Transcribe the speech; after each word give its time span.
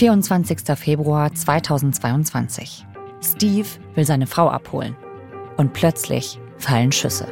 24. 0.00 0.78
Februar 0.78 1.30
2022. 1.34 2.86
Steve 3.22 3.68
will 3.94 4.06
seine 4.06 4.26
Frau 4.26 4.48
abholen. 4.48 4.96
Und 5.58 5.74
plötzlich 5.74 6.40
fallen 6.56 6.90
Schüsse. 6.90 7.26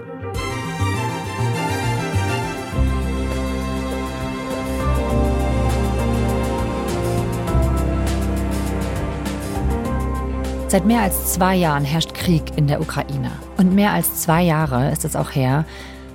Seit 10.69 10.85
mehr 10.85 11.01
als 11.01 11.33
zwei 11.33 11.57
Jahren 11.57 11.85
herrscht 11.85 12.13
Krieg 12.13 12.43
in 12.59 12.67
der 12.67 12.83
Ukraine. 12.83 13.33
Und 13.57 13.75
mehr 13.75 13.93
als 13.93 14.21
zwei 14.21 14.43
Jahre 14.43 14.91
ist 14.91 15.07
es 15.07 15.17
auch 15.17 15.31
her, 15.31 15.65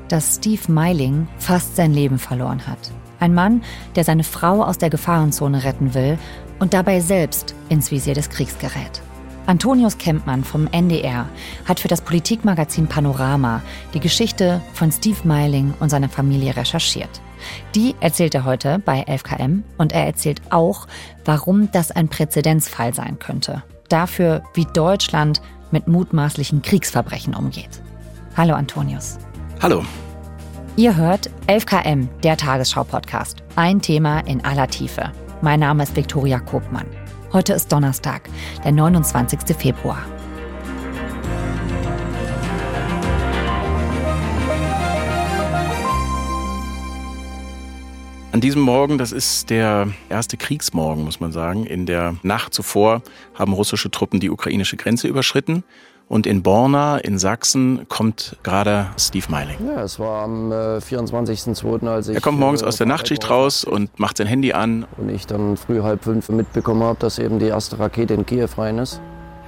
dass 0.08 0.36
Steve 0.36 0.72
Meiling 0.72 1.28
fast 1.40 1.76
sein 1.76 1.94
Leben 1.94 2.20
verloren 2.20 2.68
hat. 2.68 2.92
Ein 3.24 3.34
Mann, 3.34 3.64
der 3.96 4.04
seine 4.04 4.26
Frau 4.26 4.62
aus 4.62 4.80
der 4.80 4.90
Gefahrenzone 4.90 5.64
retten 5.64 5.94
will 5.94 6.18
und 6.60 6.74
dabei 6.74 7.00
selbst 7.00 7.56
ins 7.70 7.90
Visier 7.90 8.16
des 8.16 8.30
Kriegs 8.30 8.58
gerät. 8.58 9.02
Antonius 9.46 9.98
Kempmann 9.98 10.44
vom 10.44 10.68
NDR 10.68 11.30
hat 11.64 11.80
für 11.80 11.88
das 11.88 12.02
Politikmagazin 12.02 12.88
Panorama 12.88 13.62
die 13.94 14.02
Geschichte 14.02 14.62
von 14.74 14.92
Steve 14.92 15.20
Meiling 15.24 15.74
und 15.80 15.88
seiner 15.88 16.10
Familie 16.10 16.58
recherchiert. 16.58 17.22
Die 17.76 17.96
erzählt 18.02 18.36
er 18.36 18.44
heute 18.44 18.80
bei 18.80 19.06
11KM 19.06 19.62
und 19.78 19.94
er 19.94 20.06
erzählt 20.06 20.42
auch, 20.50 20.86
warum 21.24 21.72
das 21.72 21.92
ein 21.92 22.10
Präzedenzfall 22.10 22.94
sein 22.94 23.20
könnte. 23.20 23.64
Dafür, 23.88 24.44
wie 24.54 24.66
Deutschland 24.66 25.42
mit 25.72 25.88
mutmaßlichen 25.88 26.62
Kriegsverbrechen 26.62 27.36
umgeht. 27.36 27.82
Hallo 28.36 28.54
Antonius. 28.56 29.18
Hallo. 29.62 29.82
Ihr 30.76 30.98
hört 30.98 31.30
11KM, 31.46 32.08
der 32.24 32.36
Tagesschau-Podcast. 32.36 33.44
Ein 33.56 33.80
Thema 33.80 34.22
in 34.22 34.44
aller 34.44 34.68
Tiefe. 34.68 35.12
Mein 35.44 35.60
Name 35.60 35.84
ist 35.84 35.96
Viktoria 35.96 36.40
Kobmann. 36.40 36.88
Heute 37.32 37.54
ist 37.54 37.72
Donnerstag, 37.72 38.28
der 38.66 38.72
29. 38.72 39.56
Februar. 39.56 40.04
An 48.32 48.42
diesem 48.42 48.64
Morgen, 48.64 48.98
das 48.98 49.12
ist 49.12 49.52
der 49.52 49.90
erste 50.10 50.38
Kriegsmorgen, 50.38 51.04
muss 51.04 51.20
man 51.20 51.32
sagen. 51.32 51.68
In 51.68 51.86
der 51.86 52.16
Nacht 52.24 52.56
zuvor 52.56 53.04
haben 53.36 53.54
russische 53.54 53.92
Truppen 53.92 54.20
die 54.20 54.32
ukrainische 54.32 54.76
Grenze 54.76 55.08
überschritten. 55.08 55.64
Und 56.08 56.28
in 56.28 56.44
Borna 56.44 56.98
in 56.98 57.18
Sachsen 57.18 57.88
kommt 57.88 58.38
gerade 58.44 58.88
Steve 59.00 59.26
Meiling. 59.30 59.58
Ja, 59.66 59.84
es 59.84 60.00
war 60.00 60.24
am 60.24 60.52
äh, 60.52 60.78
24.02. 60.78 61.88
als 61.88 62.08
ich... 62.10 62.16
Er 62.16 62.22
kommt 62.22 62.40
morgens 62.40 62.62
äh, 62.62 62.66
aus 62.66 62.78
der 62.78 62.88
Nachtschicht 62.88 63.30
raus 63.30 63.64
und 63.64 64.00
macht 64.00 64.18
sein 64.18 64.28
Handy 64.28 64.54
an. 64.54 64.86
Und 64.98 65.10
ich 65.10 65.26
dann 65.26 65.58
früh 65.58 65.82
halb 65.82 66.04
fünf 66.04 66.30
mitbekommen 66.30 66.84
habe, 66.84 67.00
dass 67.00 67.20
eben 67.20 67.40
die 67.40 67.48
erste 67.48 67.80
Rakete 67.80 68.14
in 68.14 68.26
Kiew 68.26 68.50
rein 68.58 68.78
ist. 68.78 69.02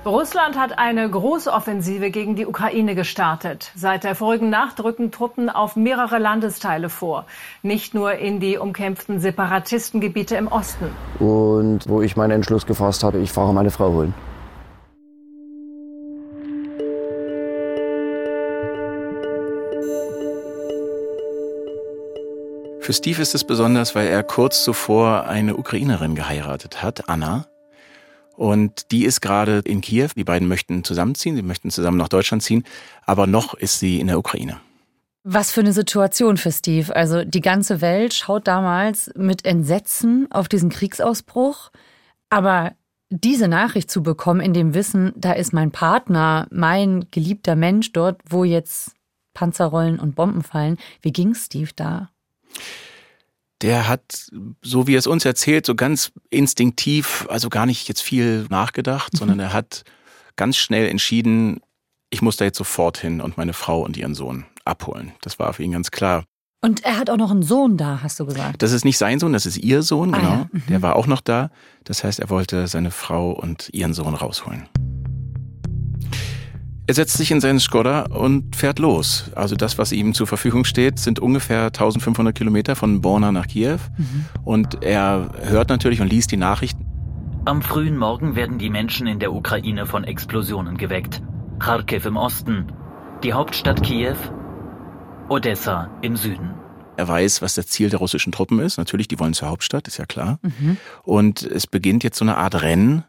Russland 0.05 0.55
hat 0.55 0.77
eine 0.77 1.09
große 1.09 1.51
Offensive 1.51 2.11
gegen 2.11 2.35
die 2.35 2.45
Ukraine 2.45 2.93
gestartet. 2.93 3.71
Seit 3.75 4.03
der 4.03 4.13
vorigen 4.13 4.51
Nacht 4.51 4.83
rücken 4.83 5.09
Truppen 5.09 5.49
auf 5.49 5.75
mehrere 5.75 6.19
Landesteile 6.19 6.89
vor. 6.89 7.25
Nicht 7.63 7.95
nur 7.95 8.13
in 8.13 8.39
die 8.39 8.59
umkämpften 8.59 9.19
Separatistengebiete 9.19 10.35
im 10.35 10.47
Osten. 10.47 10.91
Und 11.17 11.89
wo 11.89 12.03
ich 12.03 12.15
meinen 12.15 12.31
Entschluss 12.31 12.67
gefasst 12.67 13.03
habe, 13.03 13.17
ich 13.17 13.31
fahre 13.31 13.51
meine 13.51 13.71
Frau 13.71 13.91
holen. 13.93 14.13
Für 22.85 22.93
Steve 22.93 23.19
ist 23.19 23.33
es 23.33 23.43
besonders, 23.43 23.95
weil 23.95 24.05
er 24.05 24.21
kurz 24.21 24.63
zuvor 24.63 25.25
eine 25.25 25.57
Ukrainerin 25.57 26.13
geheiratet 26.13 26.83
hat, 26.83 27.09
Anna. 27.09 27.47
Und 28.35 28.91
die 28.91 29.05
ist 29.05 29.21
gerade 29.21 29.63
in 29.65 29.81
Kiew. 29.81 30.09
Die 30.15 30.23
beiden 30.23 30.47
möchten 30.47 30.83
zusammenziehen, 30.83 31.35
sie 31.35 31.41
möchten 31.41 31.71
zusammen 31.71 31.97
nach 31.97 32.09
Deutschland 32.09 32.43
ziehen, 32.43 32.63
aber 33.03 33.25
noch 33.25 33.55
ist 33.55 33.79
sie 33.79 33.99
in 33.99 34.05
der 34.05 34.19
Ukraine. 34.19 34.59
Was 35.23 35.51
für 35.51 35.61
eine 35.61 35.73
Situation 35.73 36.37
für 36.37 36.51
Steve. 36.51 36.95
Also 36.95 37.25
die 37.25 37.41
ganze 37.41 37.81
Welt 37.81 38.13
schaut 38.13 38.47
damals 38.47 39.09
mit 39.15 39.45
Entsetzen 39.45 40.27
auf 40.29 40.47
diesen 40.47 40.69
Kriegsausbruch. 40.69 41.71
Aber 42.29 42.73
diese 43.09 43.47
Nachricht 43.47 43.89
zu 43.89 44.03
bekommen 44.03 44.41
in 44.41 44.53
dem 44.53 44.75
Wissen, 44.75 45.11
da 45.15 45.31
ist 45.31 45.53
mein 45.53 45.71
Partner, 45.71 46.45
mein 46.51 47.07
geliebter 47.09 47.55
Mensch 47.55 47.93
dort, 47.93 48.21
wo 48.29 48.43
jetzt 48.43 48.91
Panzer 49.33 49.65
rollen 49.65 49.99
und 49.99 50.15
Bomben 50.15 50.43
fallen. 50.43 50.77
Wie 51.01 51.11
ging 51.11 51.33
Steve 51.33 51.71
da? 51.75 52.11
Der 53.61 53.87
hat, 53.87 54.27
so 54.61 54.87
wie 54.87 54.95
er 54.95 54.99
es 54.99 55.07
uns 55.07 55.25
erzählt, 55.25 55.65
so 55.65 55.75
ganz 55.75 56.11
instinktiv, 56.29 57.25
also 57.29 57.49
gar 57.49 57.65
nicht 57.65 57.87
jetzt 57.87 58.01
viel 58.01 58.45
nachgedacht, 58.49 59.13
mhm. 59.13 59.17
sondern 59.17 59.39
er 59.39 59.53
hat 59.53 59.83
ganz 60.35 60.57
schnell 60.57 60.87
entschieden, 60.87 61.61
ich 62.09 62.21
muss 62.21 62.37
da 62.37 62.45
jetzt 62.45 62.57
sofort 62.57 62.97
hin 62.97 63.21
und 63.21 63.37
meine 63.37 63.53
Frau 63.53 63.81
und 63.81 63.97
ihren 63.97 64.15
Sohn 64.15 64.45
abholen. 64.65 65.13
Das 65.21 65.39
war 65.39 65.53
für 65.53 65.63
ihn 65.63 65.71
ganz 65.71 65.91
klar. 65.91 66.25
Und 66.61 66.83
er 66.83 66.97
hat 66.97 67.09
auch 67.09 67.17
noch 67.17 67.31
einen 67.31 67.43
Sohn 67.43 67.77
da, 67.77 67.99
hast 68.01 68.19
du 68.19 68.25
gesagt. 68.25 68.61
Das 68.61 68.71
ist 68.71 68.85
nicht 68.85 68.97
sein 68.97 69.19
Sohn, 69.19 69.33
das 69.33 69.45
ist 69.45 69.57
ihr 69.57 69.83
Sohn, 69.83 70.13
ah, 70.13 70.17
genau. 70.17 70.29
Ja. 70.29 70.49
Mhm. 70.51 70.63
Der 70.69 70.81
war 70.81 70.95
auch 70.95 71.07
noch 71.07 71.21
da. 71.21 71.51
Das 71.83 72.03
heißt, 72.03 72.19
er 72.19 72.29
wollte 72.29 72.67
seine 72.67 72.91
Frau 72.91 73.31
und 73.31 73.69
ihren 73.71 73.93
Sohn 73.93 74.15
rausholen. 74.15 74.67
Er 76.87 76.93
setzt 76.93 77.17
sich 77.17 77.31
in 77.31 77.41
seinen 77.41 77.59
Skoda 77.59 78.03
und 78.03 78.55
fährt 78.55 78.77
los. 78.77 79.31
Also 79.33 79.55
das, 79.55 79.79
was 79.79 79.91
ihm 79.91 80.13
zur 80.13 80.27
Verfügung 80.27 80.65
steht, 80.65 80.99
sind 80.99 81.19
ungefähr 81.19 81.65
1500 81.65 82.35
Kilometer 82.35 82.75
von 82.75 83.01
Borna 83.01 83.31
nach 83.31 83.47
Kiew. 83.47 83.79
Mhm. 83.97 84.25
Und 84.43 84.83
er 84.83 85.31
hört 85.41 85.69
natürlich 85.69 86.01
und 86.01 86.07
liest 86.07 86.31
die 86.31 86.37
Nachrichten. 86.37 86.85
Am 87.45 87.63
frühen 87.63 87.97
Morgen 87.97 88.35
werden 88.35 88.59
die 88.59 88.69
Menschen 88.69 89.07
in 89.07 89.17
der 89.17 89.33
Ukraine 89.33 89.87
von 89.87 90.03
Explosionen 90.03 90.77
geweckt. 90.77 91.23
Kharkiv 91.57 92.05
im 92.05 92.17
Osten, 92.17 92.67
die 93.23 93.33
Hauptstadt 93.33 93.81
Kiew, 93.81 94.17
Odessa 95.29 95.89
im 96.03 96.15
Süden. 96.15 96.53
Er 96.97 97.07
weiß, 97.07 97.41
was 97.41 97.55
das 97.55 97.67
Ziel 97.67 97.89
der 97.89 97.99
russischen 97.99 98.31
Truppen 98.31 98.59
ist. 98.59 98.77
Natürlich, 98.77 99.07
die 99.07 99.19
wollen 99.19 99.33
zur 99.33 99.49
Hauptstadt, 99.49 99.87
ist 99.87 99.97
ja 99.97 100.05
klar. 100.05 100.37
Mhm. 100.43 100.77
Und 101.03 101.41
es 101.41 101.65
beginnt 101.65 102.03
jetzt 102.03 102.19
so 102.19 102.25
eine 102.25 102.37
Art 102.37 102.61
Rennen 102.61 103.05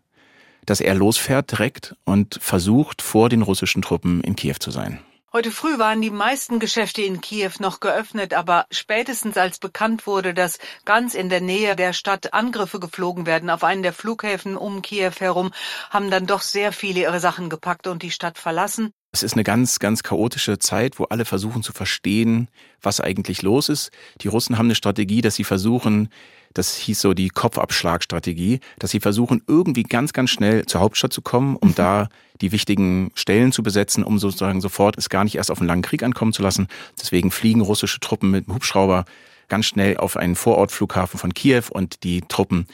dass 0.66 0.80
er 0.80 0.94
losfährt 0.94 1.52
direkt 1.52 1.96
und 2.04 2.38
versucht, 2.42 3.02
vor 3.02 3.28
den 3.28 3.42
russischen 3.42 3.82
Truppen 3.82 4.20
in 4.20 4.36
Kiew 4.36 4.56
zu 4.60 4.70
sein. 4.70 5.00
Heute 5.32 5.50
früh 5.50 5.78
waren 5.78 6.00
die 6.00 6.10
meisten 6.10 6.60
Geschäfte 6.60 7.02
in 7.02 7.20
Kiew 7.20 7.50
noch 7.58 7.80
geöffnet, 7.80 8.32
aber 8.32 8.64
spätestens 8.70 9.36
als 9.36 9.58
bekannt 9.58 10.06
wurde, 10.06 10.32
dass 10.32 10.58
ganz 10.86 11.14
in 11.14 11.28
der 11.28 11.42
Nähe 11.42 11.76
der 11.76 11.92
Stadt 11.92 12.32
Angriffe 12.32 12.80
geflogen 12.80 13.26
werden 13.26 13.50
auf 13.50 13.62
einen 13.62 13.82
der 13.82 13.92
Flughäfen 13.92 14.56
um 14.56 14.80
Kiew 14.80 15.12
herum, 15.18 15.52
haben 15.90 16.10
dann 16.10 16.26
doch 16.26 16.40
sehr 16.40 16.72
viele 16.72 17.00
ihre 17.00 17.20
Sachen 17.20 17.50
gepackt 17.50 17.86
und 17.86 18.02
die 18.02 18.12
Stadt 18.12 18.38
verlassen. 18.38 18.92
Es 19.16 19.22
ist 19.22 19.32
eine 19.32 19.44
ganz, 19.44 19.78
ganz 19.78 20.02
chaotische 20.02 20.58
Zeit, 20.58 20.98
wo 20.98 21.04
alle 21.04 21.24
versuchen 21.24 21.62
zu 21.62 21.72
verstehen, 21.72 22.48
was 22.82 23.00
eigentlich 23.00 23.40
los 23.40 23.70
ist. 23.70 23.90
Die 24.20 24.28
Russen 24.28 24.58
haben 24.58 24.66
eine 24.66 24.74
Strategie, 24.74 25.22
dass 25.22 25.36
sie 25.36 25.44
versuchen, 25.44 26.10
das 26.52 26.76
hieß 26.76 27.00
so 27.00 27.14
die 27.14 27.30
Kopfabschlagstrategie, 27.30 28.60
dass 28.78 28.90
sie 28.90 29.00
versuchen, 29.00 29.40
irgendwie 29.46 29.84
ganz, 29.84 30.12
ganz 30.12 30.28
schnell 30.28 30.66
zur 30.66 30.82
Hauptstadt 30.82 31.14
zu 31.14 31.22
kommen, 31.22 31.56
um 31.56 31.70
mhm. 31.70 31.74
da 31.76 32.08
die 32.42 32.52
wichtigen 32.52 33.10
Stellen 33.14 33.52
zu 33.52 33.62
besetzen, 33.62 34.04
um 34.04 34.18
sozusagen 34.18 34.60
sofort 34.60 34.98
es 34.98 35.08
gar 35.08 35.24
nicht 35.24 35.36
erst 35.36 35.50
auf 35.50 35.60
einen 35.60 35.68
langen 35.68 35.80
Krieg 35.80 36.02
ankommen 36.02 36.34
zu 36.34 36.42
lassen. 36.42 36.68
Deswegen 37.00 37.30
fliegen 37.30 37.62
russische 37.62 38.00
Truppen 38.00 38.30
mit 38.30 38.46
dem 38.46 38.54
Hubschrauber 38.54 39.06
ganz 39.48 39.64
schnell 39.64 39.96
auf 39.96 40.18
einen 40.18 40.36
Vorortflughafen 40.36 41.18
von 41.18 41.32
Kiew 41.32 41.62
und 41.70 42.04
die 42.04 42.20
Truppen 42.20 42.66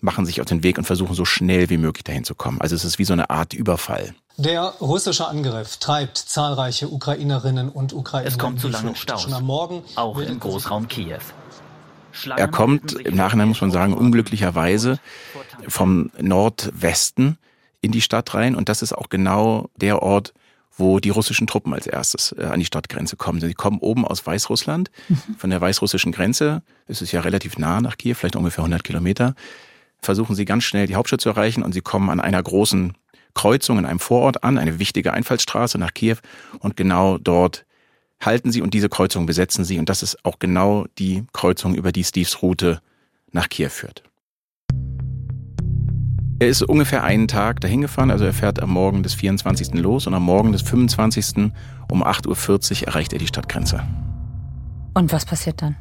machen 0.00 0.26
sich 0.26 0.40
auf 0.40 0.46
den 0.46 0.62
Weg 0.62 0.78
und 0.78 0.84
versuchen 0.84 1.16
so 1.16 1.24
schnell 1.24 1.70
wie 1.70 1.76
möglich 1.76 2.04
dahin 2.04 2.22
zu 2.22 2.36
kommen. 2.36 2.60
Also 2.60 2.76
es 2.76 2.84
ist 2.84 3.00
wie 3.00 3.04
so 3.04 3.14
eine 3.14 3.30
Art 3.30 3.52
Überfall. 3.52 4.14
Der 4.38 4.62
russische 4.80 5.26
Angriff 5.26 5.78
treibt 5.78 6.16
zahlreiche 6.16 6.88
Ukrainerinnen 6.88 7.68
und 7.68 7.92
Ukrainer. 7.92 8.28
Es 8.28 8.38
kommt 8.38 8.60
zu 8.60 8.68
langen 8.68 8.94
Staus. 8.94 9.22
Schon 9.22 9.32
am 9.32 9.44
Morgen 9.44 9.82
auch 9.96 10.16
im 10.16 10.38
Großraum 10.38 10.86
Kiew. 10.86 11.18
Er 12.36 12.46
kommt 12.46 12.92
im 12.92 13.16
Nachhinein, 13.16 13.48
muss 13.48 13.60
man 13.60 13.72
sagen, 13.72 13.94
unglücklicherweise 13.94 15.00
vom 15.66 16.12
Nordwesten 16.20 17.36
in 17.80 17.90
die 17.90 18.00
Stadt 18.00 18.32
rein. 18.32 18.54
Und 18.54 18.68
das 18.68 18.80
ist 18.80 18.92
auch 18.92 19.08
genau 19.08 19.70
der 19.74 20.02
Ort, 20.04 20.34
wo 20.76 21.00
die 21.00 21.10
russischen 21.10 21.48
Truppen 21.48 21.74
als 21.74 21.88
erstes 21.88 22.30
äh, 22.38 22.44
an 22.44 22.60
die 22.60 22.64
Stadtgrenze 22.64 23.16
kommen. 23.16 23.40
Sie 23.40 23.54
kommen 23.54 23.80
oben 23.80 24.04
aus 24.04 24.24
Weißrussland, 24.24 24.92
von 25.36 25.50
der 25.50 25.60
weißrussischen 25.60 26.12
Grenze. 26.12 26.62
Es 26.86 27.02
ist 27.02 27.10
ja 27.10 27.22
relativ 27.22 27.58
nah 27.58 27.80
nach 27.80 27.98
Kiew, 27.98 28.14
vielleicht 28.14 28.36
ungefähr 28.36 28.62
100 28.62 28.84
Kilometer. 28.84 29.34
Versuchen 30.00 30.36
sie 30.36 30.44
ganz 30.44 30.64
schnell 30.64 30.86
die 30.86 30.94
Hauptstadt 30.94 31.20
zu 31.20 31.28
erreichen 31.28 31.62
und 31.62 31.72
sie 31.72 31.80
kommen 31.80 32.10
an 32.10 32.20
einer 32.20 32.42
großen 32.42 32.94
Kreuzung 33.34 33.78
in 33.78 33.86
einem 33.86 34.00
Vorort 34.00 34.42
an, 34.44 34.58
eine 34.58 34.78
wichtige 34.78 35.12
Einfallsstraße 35.12 35.78
nach 35.78 35.94
Kiew. 35.94 36.16
Und 36.58 36.76
genau 36.76 37.18
dort 37.18 37.66
halten 38.20 38.50
sie 38.50 38.62
und 38.62 38.74
diese 38.74 38.88
Kreuzung 38.88 39.26
besetzen 39.26 39.64
sie. 39.64 39.78
Und 39.78 39.88
das 39.88 40.02
ist 40.02 40.24
auch 40.24 40.38
genau 40.38 40.86
die 40.98 41.24
Kreuzung, 41.32 41.74
über 41.74 41.92
die 41.92 42.04
Steves 42.04 42.42
Route 42.42 42.80
nach 43.32 43.48
Kiew 43.48 43.68
führt. 43.68 44.02
Er 46.40 46.48
ist 46.48 46.62
ungefähr 46.62 47.02
einen 47.02 47.26
Tag 47.26 47.60
dahin 47.60 47.80
gefahren, 47.80 48.12
also 48.12 48.24
er 48.24 48.32
fährt 48.32 48.60
am 48.62 48.70
Morgen 48.70 49.02
des 49.02 49.14
24. 49.14 49.74
los 49.74 50.06
und 50.06 50.14
am 50.14 50.22
Morgen 50.22 50.52
des 50.52 50.62
25. 50.62 51.50
um 51.90 52.04
8.40 52.04 52.82
Uhr 52.82 52.88
erreicht 52.88 53.12
er 53.12 53.18
die 53.18 53.26
Stadtgrenze. 53.26 53.84
Und 54.94 55.12
was 55.12 55.26
passiert 55.26 55.62
dann? 55.62 55.76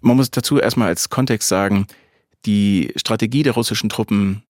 Man 0.00 0.16
muss 0.16 0.32
dazu 0.32 0.58
erstmal 0.58 0.88
als 0.88 1.10
Kontext 1.10 1.48
sagen, 1.48 1.86
Die 2.46 2.92
Strategie 2.96 3.42
der 3.42 3.54
russischen 3.54 3.88
Truppen 3.88 4.42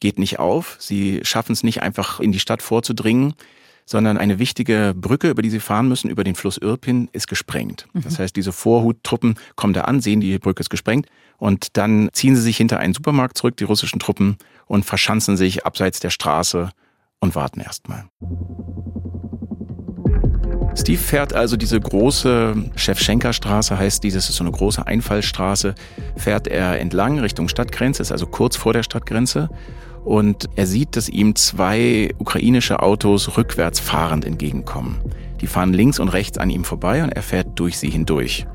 geht 0.00 0.18
nicht 0.18 0.38
auf. 0.38 0.76
Sie 0.78 1.20
schaffen 1.22 1.52
es 1.52 1.62
nicht 1.62 1.82
einfach 1.82 2.20
in 2.20 2.32
die 2.32 2.40
Stadt 2.40 2.62
vorzudringen, 2.62 3.34
sondern 3.86 4.16
eine 4.16 4.38
wichtige 4.38 4.94
Brücke, 4.96 5.30
über 5.30 5.42
die 5.42 5.50
sie 5.50 5.60
fahren 5.60 5.88
müssen, 5.88 6.10
über 6.10 6.24
den 6.24 6.34
Fluss 6.34 6.58
Irpin, 6.58 7.08
ist 7.12 7.26
gesprengt. 7.26 7.86
Mhm. 7.92 8.02
Das 8.02 8.18
heißt, 8.18 8.34
diese 8.34 8.52
Vorhuttruppen 8.52 9.36
kommen 9.56 9.74
da 9.74 9.82
an, 9.82 10.00
sehen, 10.00 10.20
die 10.20 10.38
Brücke 10.38 10.60
ist 10.60 10.70
gesprengt 10.70 11.06
und 11.38 11.76
dann 11.76 12.08
ziehen 12.12 12.36
sie 12.36 12.42
sich 12.42 12.56
hinter 12.56 12.78
einen 12.78 12.94
Supermarkt 12.94 13.36
zurück, 13.36 13.56
die 13.56 13.64
russischen 13.64 13.98
Truppen, 13.98 14.36
und 14.66 14.84
verschanzen 14.84 15.36
sich 15.36 15.66
abseits 15.66 16.00
der 16.00 16.08
Straße 16.08 16.70
und 17.20 17.34
warten 17.34 17.60
erstmal. 17.60 18.06
Steve 20.76 20.98
fährt 20.98 21.34
also 21.34 21.56
diese 21.56 21.78
große 21.78 22.54
Chefschenker-Straße, 22.74 23.78
heißt 23.78 24.02
dieses, 24.02 24.28
ist 24.28 24.36
so 24.36 24.44
eine 24.44 24.50
große 24.50 24.86
Einfallstraße, 24.86 25.74
fährt 26.16 26.48
er 26.48 26.80
entlang 26.80 27.18
Richtung 27.20 27.48
Stadtgrenze, 27.48 28.02
ist 28.02 28.12
also 28.12 28.26
kurz 28.26 28.56
vor 28.56 28.72
der 28.72 28.82
Stadtgrenze 28.82 29.48
und 30.04 30.48
er 30.56 30.66
sieht, 30.66 30.96
dass 30.96 31.08
ihm 31.08 31.36
zwei 31.36 32.10
ukrainische 32.18 32.82
Autos 32.82 33.36
rückwärts 33.36 33.80
fahrend 33.80 34.24
entgegenkommen. 34.24 35.00
Die 35.40 35.46
fahren 35.46 35.72
links 35.72 35.98
und 35.98 36.08
rechts 36.08 36.38
an 36.38 36.50
ihm 36.50 36.64
vorbei 36.64 37.02
und 37.02 37.10
er 37.10 37.22
fährt 37.22 37.48
durch 37.54 37.78
sie 37.78 37.90
hindurch. 37.90 38.46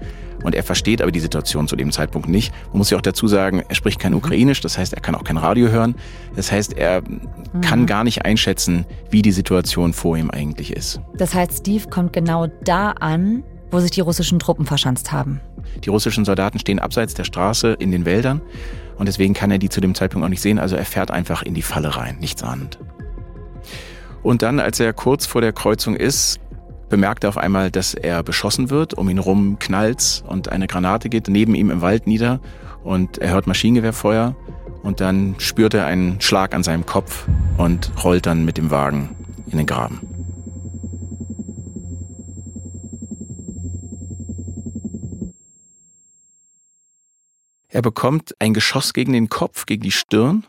Und 0.43 0.55
er 0.55 0.63
versteht 0.63 1.01
aber 1.01 1.11
die 1.11 1.19
Situation 1.19 1.67
zu 1.67 1.75
dem 1.75 1.91
Zeitpunkt 1.91 2.29
nicht. 2.29 2.53
Man 2.69 2.79
muss 2.79 2.89
ja 2.89 2.97
auch 2.97 3.01
dazu 3.01 3.27
sagen, 3.27 3.63
er 3.67 3.75
spricht 3.75 3.99
kein 3.99 4.13
Ukrainisch, 4.13 4.61
das 4.61 4.77
heißt, 4.77 4.93
er 4.93 5.01
kann 5.01 5.15
auch 5.15 5.23
kein 5.23 5.37
Radio 5.37 5.69
hören. 5.69 5.95
Das 6.35 6.51
heißt, 6.51 6.77
er 6.77 7.01
mhm. 7.01 7.61
kann 7.61 7.85
gar 7.85 8.03
nicht 8.03 8.25
einschätzen, 8.25 8.85
wie 9.09 9.21
die 9.21 9.31
Situation 9.31 9.93
vor 9.93 10.17
ihm 10.17 10.29
eigentlich 10.29 10.73
ist. 10.73 11.01
Das 11.15 11.33
heißt, 11.33 11.59
Steve 11.59 11.89
kommt 11.89 12.13
genau 12.13 12.47
da 12.63 12.91
an, 12.91 13.43
wo 13.71 13.79
sich 13.79 13.91
die 13.91 14.01
russischen 14.01 14.39
Truppen 14.39 14.65
verschanzt 14.65 15.11
haben. 15.11 15.41
Die 15.83 15.89
russischen 15.89 16.25
Soldaten 16.25 16.59
stehen 16.59 16.79
abseits 16.79 17.13
der 17.13 17.23
Straße 17.23 17.73
in 17.73 17.91
den 17.91 18.05
Wäldern 18.05 18.41
und 18.97 19.07
deswegen 19.07 19.33
kann 19.33 19.51
er 19.51 19.59
die 19.59 19.69
zu 19.69 19.81
dem 19.81 19.95
Zeitpunkt 19.95 20.25
auch 20.25 20.29
nicht 20.29 20.41
sehen. 20.41 20.59
Also 20.59 20.75
er 20.75 20.85
fährt 20.85 21.11
einfach 21.11 21.43
in 21.43 21.53
die 21.53 21.61
Falle 21.61 21.95
rein, 21.95 22.17
nichts 22.19 22.43
ahnend. 22.43 22.79
Und 24.23 24.41
dann, 24.41 24.59
als 24.59 24.79
er 24.79 24.91
kurz 24.93 25.25
vor 25.25 25.41
der 25.41 25.53
Kreuzung 25.53 25.95
ist, 25.95 26.39
bemerkt 26.89 27.23
er 27.23 27.29
auf 27.29 27.37
einmal, 27.37 27.71
dass 27.71 27.93
er 27.93 28.23
beschossen 28.23 28.69
wird. 28.69 28.93
Um 28.93 29.09
ihn 29.09 29.19
rum 29.19 29.57
knallt's 29.59 30.23
und 30.27 30.49
eine 30.49 30.67
Granate 30.67 31.09
geht 31.09 31.27
neben 31.27 31.55
ihm 31.55 31.69
im 31.69 31.81
Wald 31.81 32.07
nieder 32.07 32.39
und 32.83 33.19
er 33.19 33.31
hört 33.31 33.47
Maschinengewehrfeuer 33.47 34.35
und 34.83 35.01
dann 35.01 35.35
spürt 35.37 35.73
er 35.73 35.85
einen 35.85 36.19
Schlag 36.21 36.53
an 36.53 36.63
seinem 36.63 36.85
Kopf 36.85 37.27
und 37.57 37.91
rollt 38.03 38.25
dann 38.25 38.45
mit 38.45 38.57
dem 38.57 38.71
Wagen 38.71 39.15
in 39.47 39.57
den 39.57 39.65
Graben. 39.65 40.01
Er 47.71 47.83
bekommt 47.83 48.35
ein 48.39 48.55
Geschoss 48.55 48.93
gegen 48.93 49.13
den 49.13 49.29
Kopf, 49.29 49.67
gegen 49.67 49.83
die 49.83 49.91
Stirn 49.91 50.45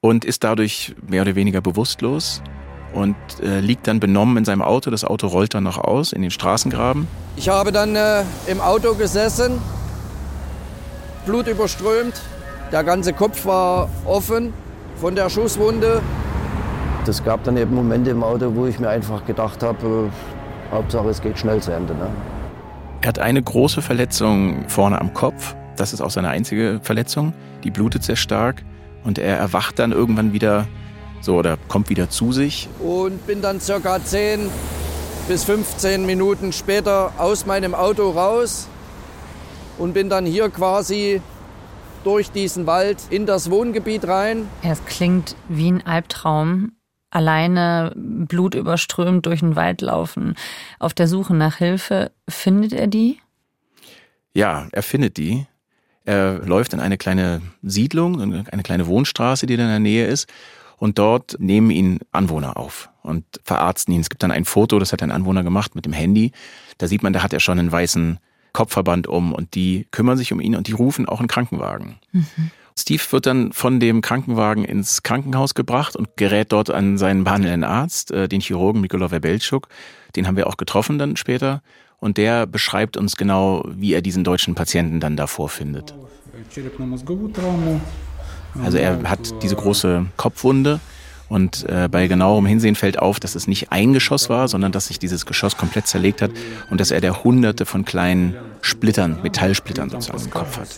und 0.00 0.24
ist 0.24 0.42
dadurch 0.42 0.94
mehr 1.08 1.22
oder 1.22 1.36
weniger 1.36 1.60
bewusstlos 1.60 2.42
und 2.92 3.16
äh, 3.42 3.60
liegt 3.60 3.86
dann 3.86 4.00
benommen 4.00 4.36
in 4.36 4.44
seinem 4.44 4.62
Auto. 4.62 4.90
Das 4.90 5.04
Auto 5.04 5.26
rollt 5.28 5.54
dann 5.54 5.64
noch 5.64 5.78
aus 5.78 6.12
in 6.12 6.22
den 6.22 6.30
Straßengraben. 6.30 7.06
Ich 7.36 7.48
habe 7.48 7.72
dann 7.72 7.96
äh, 7.96 8.22
im 8.46 8.60
Auto 8.60 8.94
gesessen, 8.94 9.58
Blut 11.26 11.46
überströmt. 11.46 12.20
Der 12.72 12.84
ganze 12.84 13.12
Kopf 13.12 13.44
war 13.46 13.88
offen 14.04 14.52
von 14.96 15.14
der 15.14 15.28
Schusswunde. 15.28 16.02
Es 17.06 17.24
gab 17.24 17.42
dann 17.42 17.56
eben 17.56 17.74
Momente 17.74 18.10
im 18.10 18.22
Auto, 18.22 18.54
wo 18.54 18.66
ich 18.66 18.78
mir 18.78 18.88
einfach 18.88 19.26
gedacht 19.26 19.62
habe, 19.62 20.08
äh, 20.08 20.72
Hauptsache 20.72 21.08
es 21.08 21.20
geht 21.20 21.38
schnell 21.38 21.60
zu 21.60 21.72
Ende. 21.72 21.94
Ne? 21.94 22.06
Er 23.00 23.08
hat 23.08 23.18
eine 23.18 23.42
große 23.42 23.82
Verletzung 23.82 24.68
vorne 24.68 25.00
am 25.00 25.12
Kopf 25.12 25.54
das 25.80 25.94
ist 25.94 26.02
auch 26.02 26.10
seine 26.10 26.28
einzige 26.28 26.78
Verletzung. 26.82 27.32
Die 27.64 27.70
blutet 27.70 28.04
sehr 28.04 28.16
stark 28.16 28.62
und 29.02 29.18
er 29.18 29.38
erwacht 29.38 29.78
dann 29.78 29.92
irgendwann 29.92 30.34
wieder 30.34 30.68
so 31.20 31.36
oder 31.36 31.58
kommt 31.68 31.90
wieder 31.90 32.10
zu 32.10 32.32
sich. 32.32 32.68
Und 32.80 33.26
bin 33.26 33.42
dann 33.42 33.60
circa 33.60 34.02
10 34.02 34.50
bis 35.28 35.44
15 35.44 36.06
Minuten 36.06 36.52
später 36.52 37.12
aus 37.18 37.46
meinem 37.46 37.74
Auto 37.74 38.10
raus 38.10 38.68
und 39.78 39.92
bin 39.92 40.08
dann 40.08 40.26
hier 40.26 40.50
quasi 40.50 41.20
durch 42.04 42.30
diesen 42.30 42.66
Wald 42.66 42.98
in 43.10 43.26
das 43.26 43.50
Wohngebiet 43.50 44.06
rein. 44.08 44.48
Es 44.62 44.84
klingt 44.86 45.36
wie 45.48 45.70
ein 45.70 45.86
Albtraum. 45.86 46.72
Alleine 47.10 47.92
blutüberströmt 47.96 49.26
durch 49.26 49.40
den 49.40 49.56
Wald 49.56 49.80
laufen, 49.80 50.36
auf 50.78 50.94
der 50.94 51.08
Suche 51.08 51.34
nach 51.34 51.56
Hilfe. 51.56 52.12
Findet 52.28 52.72
er 52.72 52.86
die? 52.86 53.18
Ja, 54.32 54.68
er 54.70 54.82
findet 54.82 55.16
die. 55.16 55.46
Er 56.04 56.38
läuft 56.46 56.72
in 56.72 56.80
eine 56.80 56.98
kleine 56.98 57.42
Siedlung, 57.62 58.20
eine 58.20 58.62
kleine 58.62 58.86
Wohnstraße, 58.86 59.46
die 59.46 59.56
da 59.56 59.64
in 59.64 59.68
der 59.68 59.78
Nähe 59.80 60.06
ist. 60.06 60.28
Und 60.80 60.98
dort 60.98 61.36
nehmen 61.38 61.70
ihn 61.70 61.98
Anwohner 62.10 62.56
auf 62.56 62.88
und 63.02 63.24
verarzten 63.44 63.92
ihn. 63.92 64.00
Es 64.00 64.08
gibt 64.08 64.22
dann 64.22 64.30
ein 64.30 64.46
Foto, 64.46 64.78
das 64.78 64.94
hat 64.94 65.02
ein 65.02 65.10
Anwohner 65.10 65.44
gemacht 65.44 65.74
mit 65.74 65.84
dem 65.84 65.92
Handy. 65.92 66.32
Da 66.78 66.88
sieht 66.88 67.02
man, 67.02 67.12
da 67.12 67.22
hat 67.22 67.34
er 67.34 67.40
schon 67.40 67.58
einen 67.58 67.70
weißen 67.70 68.18
Kopfverband 68.54 69.06
um 69.06 69.34
und 69.34 69.54
die 69.54 69.86
kümmern 69.90 70.16
sich 70.16 70.32
um 70.32 70.40
ihn 70.40 70.56
und 70.56 70.68
die 70.68 70.72
rufen 70.72 71.06
auch 71.06 71.18
einen 71.18 71.28
Krankenwagen. 71.28 71.96
Mhm. 72.12 72.50
Steve 72.78 73.02
wird 73.10 73.26
dann 73.26 73.52
von 73.52 73.78
dem 73.78 74.00
Krankenwagen 74.00 74.64
ins 74.64 75.02
Krankenhaus 75.02 75.54
gebracht 75.54 75.96
und 75.96 76.16
gerät 76.16 76.50
dort 76.50 76.70
an 76.70 76.96
seinen 76.96 77.24
behandelnden 77.24 77.64
Arzt, 77.64 78.10
äh, 78.10 78.26
den 78.26 78.40
Chirurgen 78.40 78.80
Mikola 78.80 79.10
Werbelczuk. 79.10 79.68
Den 80.16 80.26
haben 80.26 80.38
wir 80.38 80.46
auch 80.46 80.56
getroffen 80.56 80.98
dann 80.98 81.16
später 81.16 81.60
und 81.98 82.16
der 82.16 82.46
beschreibt 82.46 82.96
uns 82.96 83.16
genau, 83.16 83.66
wie 83.68 83.92
er 83.92 84.00
diesen 84.00 84.24
deutschen 84.24 84.54
Patienten 84.54 84.98
dann 84.98 85.18
da 85.18 85.26
vorfindet. 85.26 85.94
Also 88.64 88.78
er 88.78 89.02
hat 89.04 89.42
diese 89.42 89.56
große 89.56 90.06
Kopfwunde 90.16 90.80
und 91.30 91.64
äh, 91.68 91.88
bei 91.88 92.08
genauerem 92.08 92.44
Hinsehen 92.44 92.74
fällt 92.74 92.98
auf, 92.98 93.20
dass 93.20 93.36
es 93.36 93.46
nicht 93.46 93.70
ein 93.70 93.92
Geschoss 93.92 94.28
war, 94.28 94.48
sondern 94.48 94.72
dass 94.72 94.88
sich 94.88 94.98
dieses 94.98 95.26
Geschoss 95.26 95.56
komplett 95.56 95.86
zerlegt 95.86 96.22
hat 96.22 96.32
und 96.70 96.80
dass 96.80 96.90
er 96.90 97.00
der 97.00 97.22
hunderte 97.22 97.66
von 97.66 97.84
kleinen 97.84 98.34
Splittern, 98.62 99.18
Metallsplittern 99.22 99.90
sozusagen 99.90 100.24
im 100.24 100.30
Kopf 100.30 100.58
hat. 100.58 100.68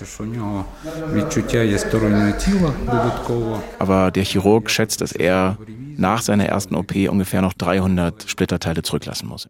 Aber 3.79 4.11
der 4.11 4.25
Chirurg 4.25 4.71
schätzt, 4.71 5.01
dass 5.01 5.13
er 5.13 5.57
nach 5.97 6.21
seiner 6.21 6.45
ersten 6.45 6.75
OP 6.75 6.95
ungefähr 7.09 7.41
noch 7.41 7.55
300 7.55 8.29
Splitterteile 8.29 8.83
zurücklassen 8.83 9.29
muss. 9.29 9.49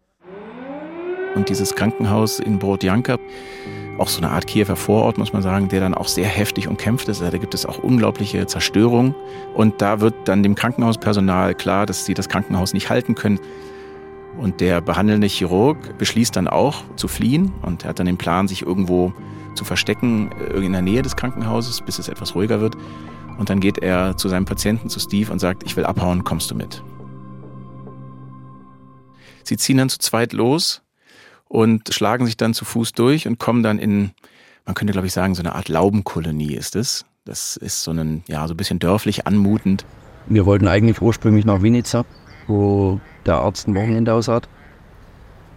Und 1.35 1.49
dieses 1.49 1.75
Krankenhaus 1.75 2.39
in 2.39 2.59
Borodjanka, 2.59 3.17
auch 3.97 4.07
so 4.07 4.19
eine 4.19 4.31
Art 4.31 4.47
Kiewer 4.47 4.75
Vorort, 4.75 5.17
muss 5.17 5.33
man 5.33 5.41
sagen, 5.41 5.69
der 5.69 5.79
dann 5.79 5.93
auch 5.93 6.07
sehr 6.07 6.25
heftig 6.25 6.67
umkämpft 6.67 7.07
ist. 7.09 7.21
Da 7.21 7.29
gibt 7.29 7.53
es 7.53 7.65
auch 7.65 7.77
unglaubliche 7.77 8.45
Zerstörung. 8.47 9.15
Und 9.53 9.81
da 9.81 9.99
wird 9.99 10.15
dann 10.25 10.43
dem 10.43 10.55
Krankenhauspersonal 10.55 11.53
klar, 11.55 11.85
dass 11.85 12.05
sie 12.05 12.13
das 12.13 12.29
Krankenhaus 12.29 12.73
nicht 12.73 12.89
halten 12.89 13.15
können. 13.15 13.39
Und 14.37 14.61
der 14.61 14.81
behandelnde 14.81 15.27
Chirurg 15.27 15.97
beschließt 15.97 16.35
dann 16.35 16.47
auch 16.47 16.83
zu 16.95 17.07
fliehen 17.07 17.53
und 17.61 17.83
er 17.83 17.89
hat 17.89 17.99
dann 17.99 18.07
den 18.07 18.17
Plan, 18.17 18.47
sich 18.47 18.63
irgendwo 18.63 19.13
zu 19.53 19.63
verstecken 19.63 20.31
äh, 20.31 20.65
in 20.65 20.71
der 20.71 20.81
Nähe 20.81 21.03
des 21.03 21.15
Krankenhauses, 21.15 21.81
bis 21.81 21.99
es 21.99 22.07
etwas 22.07 22.33
ruhiger 22.33 22.59
wird. 22.59 22.75
Und 23.37 23.49
dann 23.49 23.59
geht 23.59 23.79
er 23.79 24.17
zu 24.17 24.29
seinem 24.29 24.45
Patienten, 24.45 24.89
zu 24.89 24.99
Steve, 24.99 25.31
und 25.31 25.39
sagt, 25.39 25.63
ich 25.63 25.75
will 25.75 25.85
abhauen, 25.85 26.23
kommst 26.23 26.49
du 26.49 26.55
mit? 26.55 26.83
Sie 29.43 29.57
ziehen 29.57 29.77
dann 29.77 29.89
zu 29.89 29.99
zweit 29.99 30.33
los 30.33 30.82
und 31.53 31.93
schlagen 31.93 32.25
sich 32.25 32.35
dann 32.35 32.55
zu 32.55 32.65
Fuß 32.65 32.93
durch 32.93 33.27
und 33.27 33.37
kommen 33.37 33.61
dann 33.61 33.77
in, 33.77 34.09
man 34.65 34.73
könnte 34.73 34.91
glaube 34.91 35.05
ich 35.05 35.13
sagen, 35.13 35.35
so 35.35 35.43
eine 35.43 35.53
Art 35.53 35.69
Laubenkolonie 35.69 36.55
ist 36.55 36.75
es. 36.75 37.05
Das 37.25 37.57
ist 37.57 37.83
so 37.83 37.91
ein, 37.91 38.23
ja, 38.27 38.47
so 38.47 38.55
ein 38.55 38.57
bisschen 38.57 38.79
dörflich 38.79 39.27
anmutend. 39.27 39.85
Wir 40.25 40.47
wollten 40.47 40.67
eigentlich 40.67 40.99
ursprünglich 40.99 41.45
nach 41.45 41.61
Vinica, 41.61 42.05
wo 42.47 42.99
der 43.27 43.35
Arzt 43.35 43.67
ein 43.67 43.75
Wochenende 43.75 44.15
aus 44.15 44.27
hat. 44.27 44.49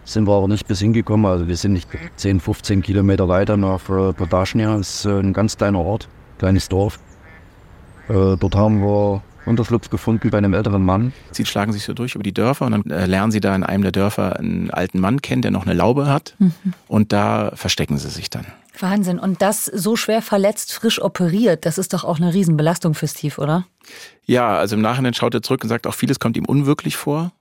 Sind 0.04 0.28
wir 0.28 0.34
aber 0.34 0.48
nicht 0.48 0.68
bis 0.68 0.80
hingekommen. 0.80 1.24
Also 1.24 1.48
wir 1.48 1.56
sind 1.56 1.72
nicht 1.72 1.88
10, 2.16 2.40
15 2.40 2.82
Kilometer 2.82 3.26
weiter 3.28 3.56
nach 3.56 3.88
äh, 3.88 4.12
Podaschnia. 4.12 4.76
Das 4.76 4.96
ist 4.96 5.04
äh, 5.06 5.18
ein 5.18 5.32
ganz 5.32 5.56
kleiner 5.56 5.80
Ort, 5.80 6.10
kleines 6.36 6.68
Dorf. 6.68 6.98
Äh, 8.10 8.36
dort 8.36 8.54
haben 8.54 8.82
wir 8.82 9.22
Unterschlupf 9.46 9.90
gefunden 9.90 10.30
bei 10.30 10.38
einem 10.38 10.54
älteren 10.54 10.84
Mann. 10.84 11.12
Sie 11.30 11.46
schlagen 11.46 11.72
sich 11.72 11.84
so 11.84 11.94
durch 11.94 12.14
über 12.14 12.22
die 12.22 12.34
Dörfer 12.34 12.66
und 12.66 12.72
dann 12.72 12.90
äh, 12.90 13.06
lernen 13.06 13.32
sie 13.32 13.40
da 13.40 13.54
in 13.54 13.62
einem 13.62 13.82
der 13.82 13.92
Dörfer 13.92 14.38
einen 14.38 14.70
alten 14.70 15.00
Mann 15.00 15.22
kennen, 15.22 15.42
der 15.42 15.50
noch 15.50 15.64
eine 15.64 15.74
Laube 15.74 16.06
hat. 16.06 16.34
Mhm. 16.38 16.52
Und 16.88 17.12
da 17.12 17.52
verstecken 17.54 17.98
sie 17.98 18.10
sich 18.10 18.30
dann. 18.30 18.46
Wahnsinn. 18.78 19.18
Und 19.18 19.42
das 19.42 19.64
so 19.64 19.96
schwer 19.96 20.22
verletzt, 20.22 20.72
frisch 20.72 21.00
operiert, 21.00 21.64
das 21.64 21.78
ist 21.78 21.92
doch 21.92 22.04
auch 22.04 22.18
eine 22.18 22.34
Riesenbelastung 22.34 22.94
für 22.94 23.08
Steve, 23.08 23.40
oder? 23.40 23.66
Ja, 24.24 24.56
also 24.56 24.76
im 24.76 24.82
Nachhinein 24.82 25.14
schaut 25.14 25.34
er 25.34 25.42
zurück 25.42 25.62
und 25.62 25.68
sagt, 25.68 25.86
auch 25.86 25.94
vieles 25.94 26.18
kommt 26.20 26.36
ihm 26.36 26.44
unwirklich 26.44 26.96
vor. 26.96 27.32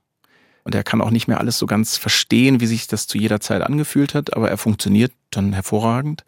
Und 0.64 0.74
er 0.74 0.82
kann 0.82 1.00
auch 1.00 1.10
nicht 1.10 1.28
mehr 1.28 1.38
alles 1.38 1.58
so 1.58 1.66
ganz 1.66 1.96
verstehen, 1.96 2.60
wie 2.60 2.66
sich 2.66 2.88
das 2.88 3.06
zu 3.06 3.18
jeder 3.18 3.40
Zeit 3.40 3.62
angefühlt 3.62 4.14
hat, 4.14 4.34
aber 4.36 4.50
er 4.50 4.58
funktioniert 4.58 5.12
dann 5.30 5.52
hervorragend. 5.52 6.24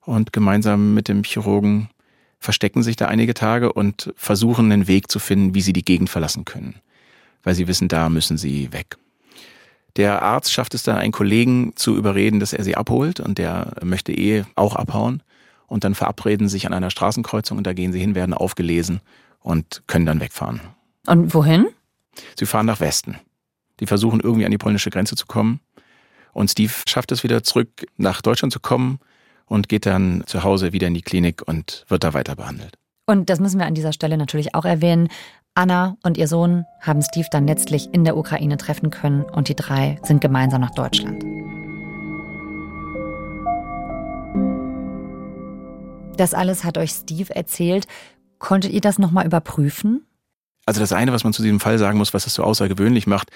Und 0.00 0.32
gemeinsam 0.32 0.94
mit 0.94 1.08
dem 1.08 1.22
Chirurgen 1.22 1.88
verstecken 2.42 2.82
sich 2.82 2.96
da 2.96 3.06
einige 3.06 3.34
Tage 3.34 3.72
und 3.72 4.12
versuchen 4.16 4.70
einen 4.72 4.88
Weg 4.88 5.10
zu 5.10 5.18
finden, 5.18 5.54
wie 5.54 5.60
sie 5.60 5.72
die 5.72 5.84
Gegend 5.84 6.10
verlassen 6.10 6.44
können. 6.44 6.74
Weil 7.44 7.54
sie 7.54 7.68
wissen, 7.68 7.88
da 7.88 8.08
müssen 8.08 8.36
sie 8.36 8.72
weg. 8.72 8.96
Der 9.96 10.22
Arzt 10.22 10.52
schafft 10.52 10.74
es 10.74 10.82
dann, 10.82 10.96
einen 10.96 11.12
Kollegen 11.12 11.74
zu 11.76 11.96
überreden, 11.96 12.40
dass 12.40 12.52
er 12.52 12.64
sie 12.64 12.76
abholt 12.76 13.20
und 13.20 13.38
der 13.38 13.74
möchte 13.82 14.12
eh 14.12 14.44
auch 14.56 14.74
abhauen. 14.76 15.22
und 15.68 15.84
dann 15.84 15.94
verabreden 15.94 16.48
sie 16.48 16.54
sich 16.54 16.66
an 16.66 16.74
einer 16.74 16.90
Straßenkreuzung 16.90 17.56
und 17.56 17.66
da 17.66 17.72
gehen 17.72 17.92
sie 17.92 18.00
hin, 18.00 18.14
werden 18.14 18.34
aufgelesen 18.34 19.00
und 19.40 19.82
können 19.86 20.04
dann 20.04 20.20
wegfahren. 20.20 20.60
Und 21.06 21.32
wohin? 21.32 21.66
Sie 22.38 22.44
fahren 22.44 22.66
nach 22.66 22.80
Westen. 22.80 23.16
Die 23.80 23.86
versuchen 23.86 24.20
irgendwie 24.20 24.44
an 24.44 24.50
die 24.50 24.58
polnische 24.58 24.90
Grenze 24.90 25.16
zu 25.16 25.24
kommen. 25.24 25.60
Und 26.34 26.50
Steve 26.50 26.72
schafft 26.86 27.10
es 27.10 27.22
wieder 27.22 27.42
zurück 27.42 27.86
nach 27.96 28.20
Deutschland 28.20 28.52
zu 28.52 28.60
kommen 28.60 28.98
und 29.46 29.68
geht 29.68 29.86
dann 29.86 30.24
zu 30.26 30.42
Hause 30.44 30.72
wieder 30.72 30.86
in 30.86 30.94
die 30.94 31.02
Klinik 31.02 31.42
und 31.46 31.84
wird 31.88 32.04
da 32.04 32.14
weiter 32.14 32.36
behandelt. 32.36 32.76
Und 33.06 33.30
das 33.30 33.40
müssen 33.40 33.58
wir 33.58 33.66
an 33.66 33.74
dieser 33.74 33.92
Stelle 33.92 34.16
natürlich 34.16 34.54
auch 34.54 34.64
erwähnen. 34.64 35.08
Anna 35.54 35.96
und 36.02 36.16
ihr 36.16 36.28
Sohn 36.28 36.64
haben 36.80 37.02
Steve 37.02 37.26
dann 37.30 37.46
letztlich 37.46 37.92
in 37.92 38.04
der 38.04 38.16
Ukraine 38.16 38.56
treffen 38.56 38.90
können 38.90 39.22
und 39.22 39.48
die 39.48 39.56
drei 39.56 39.98
sind 40.02 40.20
gemeinsam 40.20 40.62
nach 40.62 40.70
Deutschland. 40.70 41.22
Das 46.16 46.34
alles 46.34 46.64
hat 46.64 46.78
euch 46.78 46.90
Steve 46.92 47.34
erzählt. 47.34 47.86
Konntet 48.38 48.72
ihr 48.72 48.80
das 48.80 48.98
nochmal 48.98 49.26
überprüfen? 49.26 50.06
Also 50.64 50.80
das 50.80 50.92
eine, 50.92 51.12
was 51.12 51.24
man 51.24 51.32
zu 51.32 51.42
diesem 51.42 51.60
Fall 51.60 51.78
sagen 51.78 51.98
muss, 51.98 52.14
was 52.14 52.26
es 52.26 52.34
so 52.34 52.44
außergewöhnlich 52.44 53.06
macht, 53.06 53.30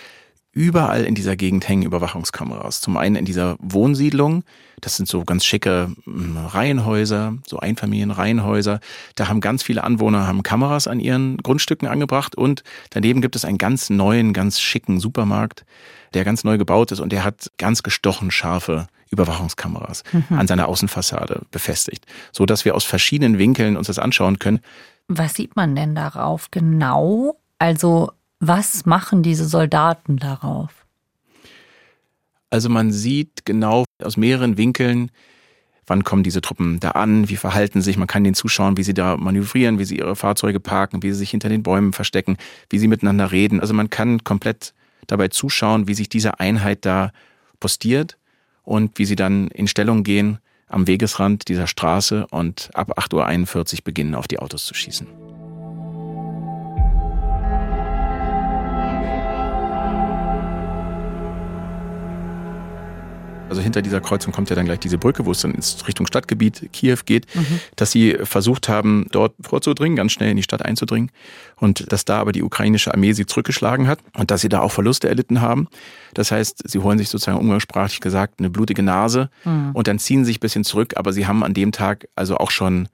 überall 0.57 1.05
in 1.05 1.15
dieser 1.15 1.37
Gegend 1.37 1.69
hängen 1.69 1.83
Überwachungskameras. 1.83 2.81
Zum 2.81 2.97
einen 2.97 3.15
in 3.15 3.27
dieser 3.27 3.57
Wohnsiedlung, 3.61 4.43
das 4.81 4.97
sind 4.97 5.07
so 5.07 5.23
ganz 5.23 5.45
schicke 5.45 5.93
hm, 6.05 6.39
Reihenhäuser, 6.39 7.35
so 7.47 7.59
Einfamilienreihenhäuser. 7.59 8.81
Da 9.17 9.29
haben 9.29 9.43
ganz 9.43 9.63
viele 9.63 9.85
Anwohner 9.85 10.27
haben 10.27 10.43
Kameras 10.43 10.89
an 10.89 10.99
ihren 10.99 11.37
Grundstücken 11.37 11.87
angebracht 11.87 12.37
und 12.37 12.63
daneben 12.89 13.21
gibt 13.21 13.37
es 13.37 13.45
einen 13.45 13.59
ganz 13.59 13.91
neuen, 13.91 14.33
ganz 14.33 14.59
schicken 14.59 14.99
Supermarkt, 14.99 15.67
der 16.15 16.25
ganz 16.25 16.43
neu 16.43 16.57
gebaut 16.57 16.91
ist 16.91 17.01
und 17.01 17.13
der 17.13 17.23
hat 17.23 17.53
ganz 17.59 17.83
gestochen 17.83 18.31
scharfe 18.31 18.87
Überwachungskameras 19.11 20.05
mhm. 20.11 20.39
an 20.39 20.47
seiner 20.47 20.69
Außenfassade 20.69 21.43
befestigt, 21.51 22.07
so 22.33 22.47
dass 22.47 22.65
wir 22.65 22.75
aus 22.75 22.85
verschiedenen 22.85 23.37
Winkeln 23.37 23.77
uns 23.77 23.89
das 23.89 23.99
anschauen 23.99 24.39
können. 24.39 24.61
Was 25.07 25.35
sieht 25.35 25.55
man 25.55 25.77
denn 25.77 25.95
darauf 25.95 26.51
genau? 26.51 27.39
Also 27.59 28.13
was 28.41 28.87
machen 28.87 29.23
diese 29.23 29.47
Soldaten 29.47 30.17
darauf? 30.17 30.87
Also 32.51 32.69
man 32.69 32.93
sieht 32.93 33.45
genau 33.45 33.85
aus 34.03 34.17
mehreren 34.17 34.57
Winkeln, 34.57 35.11
wann 35.87 36.05
kommen 36.05 36.23
diese 36.23 36.41
Truppen 36.41 36.81
da 36.81 36.91
an, 36.93 37.29
wie 37.29 37.37
verhalten 37.37 37.81
sich, 37.81 37.97
man 37.97 38.07
kann 38.07 38.25
denen 38.25 38.35
zuschauen, 38.35 38.77
wie 38.77 38.83
sie 38.83 38.95
da 38.95 39.17
manövrieren, 39.17 39.79
wie 39.79 39.85
sie 39.85 39.99
ihre 39.99 40.17
Fahrzeuge 40.17 40.61
parken, 40.61 41.03
wie 41.03 41.11
sie 41.13 41.19
sich 41.19 41.31
hinter 41.31 41.49
den 41.49 41.63
Bäumen 41.63 41.93
verstecken, 41.93 42.37
wie 42.71 42.79
sie 42.79 42.89
miteinander 42.89 43.33
reden. 43.33 43.61
Also 43.61 43.75
man 43.75 43.91
kann 43.91 44.25
komplett 44.25 44.75
dabei 45.07 45.29
zuschauen, 45.29 45.89
wie 45.89 45.95
sich 45.95 46.09
diese 46.09 46.41
Einheit 46.41 46.85
da 46.85 47.13
postiert 47.61 48.17
und 48.63 48.99
wie 48.99 49.05
sie 49.05 49.17
dann 49.17 49.49
in 49.49 49.69
Stellung 49.69 50.03
gehen 50.03 50.39
am 50.69 50.87
Wegesrand 50.87 51.49
dieser 51.49 51.69
Straße 51.69 52.27
und 52.31 52.71
ab 52.75 52.99
8.41 52.99 53.75
Uhr 53.75 53.85
beginnen 53.85 54.15
auf 54.15 54.27
die 54.27 54.41
Autos 54.41 54.67
zu 54.67 54.75
schießen. 54.75 55.26
Also 63.49 63.63
hinter 63.63 63.83
dieser 63.83 64.01
Kreuzung 64.01 64.33
kommt 64.33 64.51
ja 64.51 64.57
dann 64.57 64.67
gleich 64.67 64.81
diese 64.81 64.99
Brücke, 64.99 65.25
wo 65.27 65.33
es 65.33 65.41
dann 65.41 65.55
ins 65.55 65.87
Richtung 65.87 66.07
Stadtgebiet 66.07 66.71
Kiew 66.73 66.99
geht, 67.05 67.35
mhm. 67.35 67.61
dass 67.77 67.91
sie 67.91 68.17
versucht 68.23 68.69
haben, 68.69 69.07
dort 69.13 69.35
vorzudringen, 69.41 69.97
ganz 69.97 70.13
schnell 70.13 70.31
in 70.31 70.37
die 70.37 70.43
Stadt 70.43 70.63
einzudringen 70.63 71.11
und 71.57 71.93
dass 71.93 72.05
da 72.05 72.19
aber 72.19 72.33
die 72.33 72.43
ukrainische 72.43 72.93
Armee 72.93 73.13
sie 73.13 73.27
zurückgeschlagen 73.27 73.87
hat 73.87 74.01
und 74.15 74.31
dass 74.31 74.41
sie 74.41 74.49
da 74.49 74.61
auch 74.61 74.73
Verluste 74.73 75.09
erlitten 75.09 75.41
haben. 75.41 75.69
Das 76.15 76.31
heißt, 76.31 76.69
sie 76.69 76.79
holen 76.79 76.99
sich 76.99 77.09
sozusagen 77.09 77.39
umgangssprachlich 77.39 78.01
gesagt 78.01 78.35
eine 78.39 78.51
blutige 78.51 78.83
Nase 78.83 79.31
mhm. 79.45 79.71
und 79.75 79.87
dann 79.89 79.99
ziehen 79.99 80.25
sie 80.25 80.29
sich 80.31 80.39
ein 80.39 80.41
bisschen 80.41 80.65
zurück, 80.65 80.95
aber 80.97 81.13
sie 81.13 81.27
haben 81.27 81.45
an 81.45 81.55
dem 81.55 81.73
Tag 81.73 82.09
also 82.17 82.39
auch 82.39 82.51
schon 82.51 82.89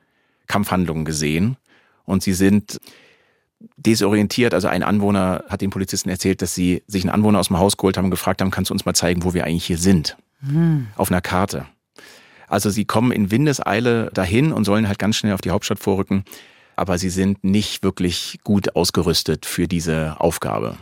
Kampfhandlungen 0.46 1.04
gesehen 1.04 1.56
und 2.04 2.22
sie 2.22 2.34
sind 2.34 2.78
desorientiert. 3.76 4.54
Also 4.54 4.68
ein 4.68 4.82
Anwohner 4.82 5.44
hat 5.48 5.60
den 5.60 5.70
Polizisten 5.70 6.08
erzählt, 6.08 6.42
dass 6.42 6.54
sie 6.54 6.82
sich 6.86 7.04
einen 7.04 7.10
Anwohner 7.10 7.38
aus 7.38 7.48
dem 7.48 7.58
Haus 7.58 7.76
geholt 7.76 7.96
haben 7.96 8.06
und 8.06 8.10
gefragt 8.10 8.40
haben, 8.40 8.50
kannst 8.50 8.70
du 8.70 8.74
uns 8.74 8.84
mal 8.84 8.94
zeigen, 8.94 9.24
wo 9.24 9.34
wir 9.34 9.44
eigentlich 9.44 9.64
hier 9.64 9.78
sind? 9.78 10.16
Hm. 10.46 10.88
auf 10.96 11.10
einer 11.10 11.20
Karte. 11.20 11.66
Also 12.48 12.68
sie 12.68 12.84
kommen 12.84 13.12
in 13.12 13.30
Windeseile 13.30 14.10
dahin 14.12 14.52
und 14.52 14.64
sollen 14.64 14.86
halt 14.86 14.98
ganz 14.98 15.16
schnell 15.16 15.32
auf 15.32 15.40
die 15.40 15.50
Hauptstadt 15.50 15.78
vorrücken, 15.78 16.24
aber 16.76 16.98
sie 16.98 17.10
sind 17.10 17.44
nicht 17.44 17.82
wirklich 17.82 18.40
gut 18.44 18.76
ausgerüstet 18.76 19.46
für 19.46 19.66
diese 19.66 20.20
Aufgabe. 20.20 20.76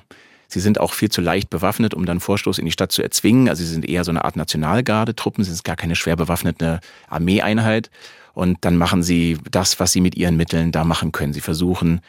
Sie 0.49 0.59
sind 0.59 0.81
auch 0.81 0.95
viel 0.95 1.11
zu 1.11 1.21
leicht 1.21 1.49
bewaffnet, 1.49 1.95
um 1.95 2.07
dann 2.07 2.19
Vorstoß 2.19 2.59
in 2.59 2.65
die 2.65 2.73
Stadt 2.73 2.91
zu 2.91 3.03
erzwingen. 3.03 3.49
Also 3.49 3.63
sie 3.63 3.71
sind 3.71 3.89
eher 3.89 4.03
so 4.03 4.11
eine 4.11 4.25
Art 4.25 4.35
Nationalgarde-Truppen, 4.35 5.45
sie 5.45 5.53
sind 5.53 5.63
gar 5.63 5.77
keine 5.77 5.95
schwer 5.95 6.17
bewaffnete 6.17 6.81
Armeeeinheit. 7.09 7.91
Und 8.35 8.59
dann 8.63 8.77
machen 8.77 9.05
sie 9.05 9.39
das, 9.51 9.79
was 9.79 9.93
sie 9.93 10.01
mit 10.01 10.17
ihren 10.17 10.37
Mitteln 10.37 10.73
da 10.73 10.83
machen 10.83 11.13
können. 11.13 11.33
Sie 11.33 11.41
versuchen, 11.41 12.01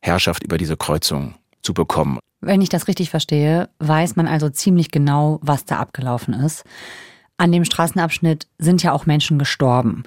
Herrschaft 0.00 0.42
über 0.42 0.58
diese 0.58 0.76
Kreuzung 0.76 1.34
zu 1.62 1.72
bekommen. 1.72 2.18
Wenn 2.40 2.60
ich 2.60 2.68
das 2.68 2.86
richtig 2.86 3.10
verstehe, 3.10 3.68
weiß 3.80 4.16
man 4.16 4.28
also 4.28 4.48
ziemlich 4.48 4.90
genau, 4.90 5.38
was 5.42 5.64
da 5.64 5.78
abgelaufen 5.78 6.34
ist. 6.34 6.64
An 7.36 7.52
dem 7.52 7.64
Straßenabschnitt 7.64 8.46
sind 8.58 8.82
ja 8.82 8.92
auch 8.92 9.06
Menschen 9.06 9.38
gestorben. 9.38 10.04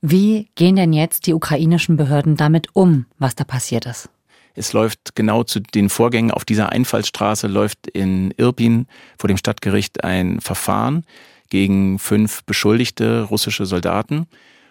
Wie 0.00 0.48
gehen 0.54 0.76
denn 0.76 0.92
jetzt 0.92 1.26
die 1.26 1.34
ukrainischen 1.34 1.96
Behörden 1.96 2.36
damit 2.36 2.68
um, 2.72 3.06
was 3.18 3.34
da 3.34 3.44
passiert 3.44 3.86
ist? 3.86 4.08
Es 4.54 4.72
läuft 4.72 5.14
genau 5.14 5.44
zu 5.44 5.60
den 5.60 5.88
Vorgängen 5.88 6.32
auf 6.32 6.44
dieser 6.44 6.70
Einfallsstraße, 6.70 7.46
läuft 7.46 7.86
in 7.86 8.32
Irpin 8.36 8.86
vor 9.16 9.28
dem 9.28 9.36
Stadtgericht 9.36 10.02
ein 10.02 10.40
Verfahren 10.40 11.04
gegen 11.48 11.98
fünf 11.98 12.42
beschuldigte 12.44 13.22
russische 13.22 13.66
Soldaten. 13.66 14.26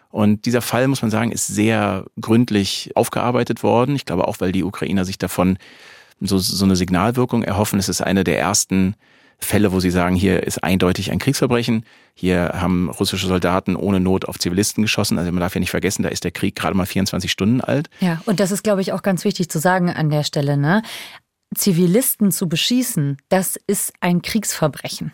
Und 0.10 0.46
dieser 0.46 0.62
Fall, 0.62 0.88
muss 0.88 1.02
man 1.02 1.12
sagen, 1.12 1.32
ist 1.32 1.48
sehr 1.48 2.06
gründlich 2.20 2.92
aufgearbeitet 2.96 3.64
worden. 3.64 3.96
Ich 3.96 4.06
glaube 4.06 4.28
auch, 4.28 4.40
weil 4.40 4.52
die 4.52 4.64
Ukrainer 4.64 5.06
sich 5.06 5.18
davon 5.18 5.58
so, 6.20 6.38
so 6.38 6.66
eine 6.66 6.76
Signalwirkung 6.76 7.44
erhoffen. 7.44 7.80
Es 7.80 7.90
ist 7.90 8.02
eine 8.02 8.24
der 8.24 8.40
ersten 8.40 8.96
Fälle, 9.40 9.72
wo 9.72 9.80
sie 9.80 9.92
sagen, 9.92 10.16
hier 10.16 10.44
ist 10.44 10.64
eindeutig 10.64 11.12
ein 11.12 11.20
Kriegsverbrechen. 11.20 11.86
Hier 12.16 12.54
haben 12.56 12.90
russische 12.90 13.28
Soldaten 13.28 13.76
ohne 13.76 14.00
Not 14.00 14.26
auf 14.26 14.40
Zivilisten 14.40 14.82
geschossen. 14.82 15.20
Also 15.20 15.32
man 15.32 15.42
darf 15.42 15.54
ja 15.54 15.60
nicht 15.60 15.70
vergessen, 15.70 16.02
da 16.04 16.10
ist 16.10 16.24
der 16.24 16.32
Krieg 16.32 16.56
gerade 16.56 16.76
mal 16.76 16.86
24 16.86 17.32
Stunden 17.32 17.62
alt. 17.62 17.90
Ja, 18.00 18.22
und 18.26 18.40
das 18.40 18.52
ist, 18.52 18.64
glaube 18.64 18.82
ich, 18.82 18.94
auch 18.94 19.04
ganz 19.04 19.26
wichtig 19.26 19.50
zu 19.50 19.60
sagen 19.60 19.92
an 19.92 20.10
der 20.10 20.24
Stelle. 20.24 20.58
Ne? 20.58 20.82
Zivilisten 21.56 22.32
zu 22.32 22.50
beschießen, 22.50 23.18
das 23.30 23.60
ist 23.68 23.94
ein 24.00 24.22
Kriegsverbrechen. 24.22 25.14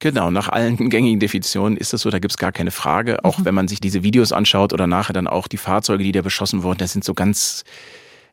Genau, 0.00 0.30
nach 0.30 0.48
allen 0.48 0.76
gängigen 0.90 1.20
Definitionen 1.20 1.76
ist 1.76 1.92
das 1.92 2.00
so, 2.00 2.10
da 2.10 2.18
gibt's 2.18 2.36
gar 2.36 2.52
keine 2.52 2.72
Frage. 2.72 3.24
Auch 3.24 3.38
mhm. 3.38 3.44
wenn 3.44 3.54
man 3.54 3.68
sich 3.68 3.80
diese 3.80 4.02
Videos 4.02 4.32
anschaut 4.32 4.72
oder 4.72 4.88
nachher 4.88 5.12
dann 5.12 5.28
auch 5.28 5.46
die 5.46 5.56
Fahrzeuge, 5.56 6.02
die 6.02 6.12
da 6.12 6.22
beschossen 6.22 6.64
wurden, 6.64 6.78
das 6.78 6.92
sind 6.92 7.04
so 7.04 7.14
ganz 7.14 7.64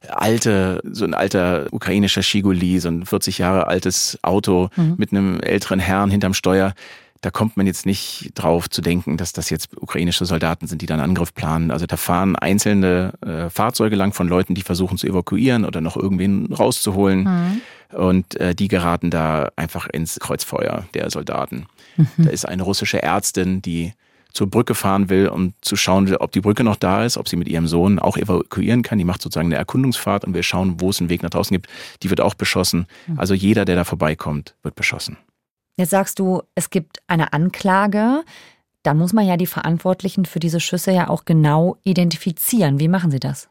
alte, 0.09 0.81
so 0.91 1.05
ein 1.05 1.13
alter 1.13 1.67
ukrainischer 1.71 2.23
Shiguli, 2.23 2.79
so 2.79 2.89
ein 2.89 3.05
40 3.05 3.37
Jahre 3.37 3.67
altes 3.67 4.19
Auto 4.21 4.69
mhm. 4.75 4.95
mit 4.97 5.11
einem 5.11 5.39
älteren 5.39 5.79
Herrn 5.79 6.11
hinterm 6.11 6.33
Steuer. 6.33 6.73
Da 7.21 7.31
kommt 7.31 7.57
man 7.57 7.65
jetzt 7.65 7.85
nicht 7.85 8.31
drauf 8.35 8.69
zu 8.69 8.81
denken, 8.81 9.17
dass 9.17 9.33
das 9.33 9.49
jetzt 9.49 9.75
ukrainische 9.75 10.25
Soldaten 10.25 10.67
sind, 10.67 10.81
die 10.81 10.85
dann 10.85 10.99
Angriff 10.99 11.33
planen. 11.33 11.71
Also 11.71 11.87
da 11.87 11.97
fahren 11.97 12.35
einzelne 12.35 13.13
äh, 13.25 13.49
Fahrzeuge 13.49 13.95
lang 13.95 14.13
von 14.13 14.27
Leuten, 14.27 14.53
die 14.53 14.61
versuchen 14.61 14.97
zu 14.97 15.07
evakuieren 15.07 15.65
oder 15.65 15.81
noch 15.81 15.97
irgendwen 15.97 16.53
rauszuholen. 16.53 17.23
Mhm. 17.23 17.61
Und 17.97 18.39
äh, 18.39 18.53
die 18.53 18.67
geraten 18.67 19.09
da 19.09 19.49
einfach 19.55 19.87
ins 19.87 20.19
Kreuzfeuer 20.19 20.85
der 20.93 21.09
Soldaten. 21.09 21.65
Mhm. 21.95 22.07
Da 22.17 22.29
ist 22.29 22.47
eine 22.47 22.63
russische 22.63 23.01
Ärztin, 23.01 23.61
die 23.61 23.93
zur 24.37 24.47
Brücke 24.47 24.75
fahren 24.75 25.09
will, 25.09 25.29
um 25.29 25.53
zu 25.61 25.75
schauen, 25.75 26.15
ob 26.15 26.31
die 26.31 26.41
Brücke 26.41 26.63
noch 26.63 26.75
da 26.75 27.03
ist, 27.03 27.17
ob 27.17 27.27
sie 27.27 27.37
mit 27.37 27.47
ihrem 27.47 27.65
Sohn 27.65 27.97
auch 27.97 28.17
evakuieren 28.17 28.83
kann. 28.83 28.99
Die 28.99 29.03
macht 29.03 29.19
sozusagen 29.19 29.47
eine 29.47 29.55
Erkundungsfahrt 29.55 30.25
und 30.25 30.35
will 30.35 30.43
schauen, 30.43 30.79
wo 30.79 30.91
es 30.91 30.99
einen 30.99 31.09
Weg 31.09 31.23
nach 31.23 31.31
draußen 31.31 31.55
gibt. 31.55 31.67
Die 32.03 32.11
wird 32.11 32.21
auch 32.21 32.35
beschossen. 32.35 32.85
Mhm. 33.07 33.19
Also 33.19 33.33
jeder, 33.33 33.65
der 33.65 33.75
da 33.75 33.83
vorbeikommt, 33.83 34.55
wird 34.61 34.75
beschossen. 34.75 35.17
Jetzt 35.75 35.89
sagst 35.89 36.19
du, 36.19 36.43
es 36.53 36.69
gibt 36.69 36.99
eine 37.07 37.33
Anklage. 37.33 38.23
Dann 38.83 38.99
muss 38.99 39.11
man 39.11 39.25
ja 39.25 39.37
die 39.37 39.47
Verantwortlichen 39.47 40.25
für 40.25 40.39
diese 40.39 40.59
Schüsse 40.59 40.91
ja 40.91 41.09
auch 41.09 41.25
genau 41.25 41.77
identifizieren. 41.83 42.79
Wie 42.79 42.87
machen 42.87 43.09
Sie 43.09 43.19
das? 43.19 43.49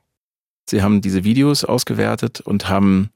Sie 0.71 0.83
haben 0.83 1.01
diese 1.01 1.25
Videos 1.25 1.65
ausgewertet 1.65 2.41
und 2.41 2.69
haben 2.69 3.11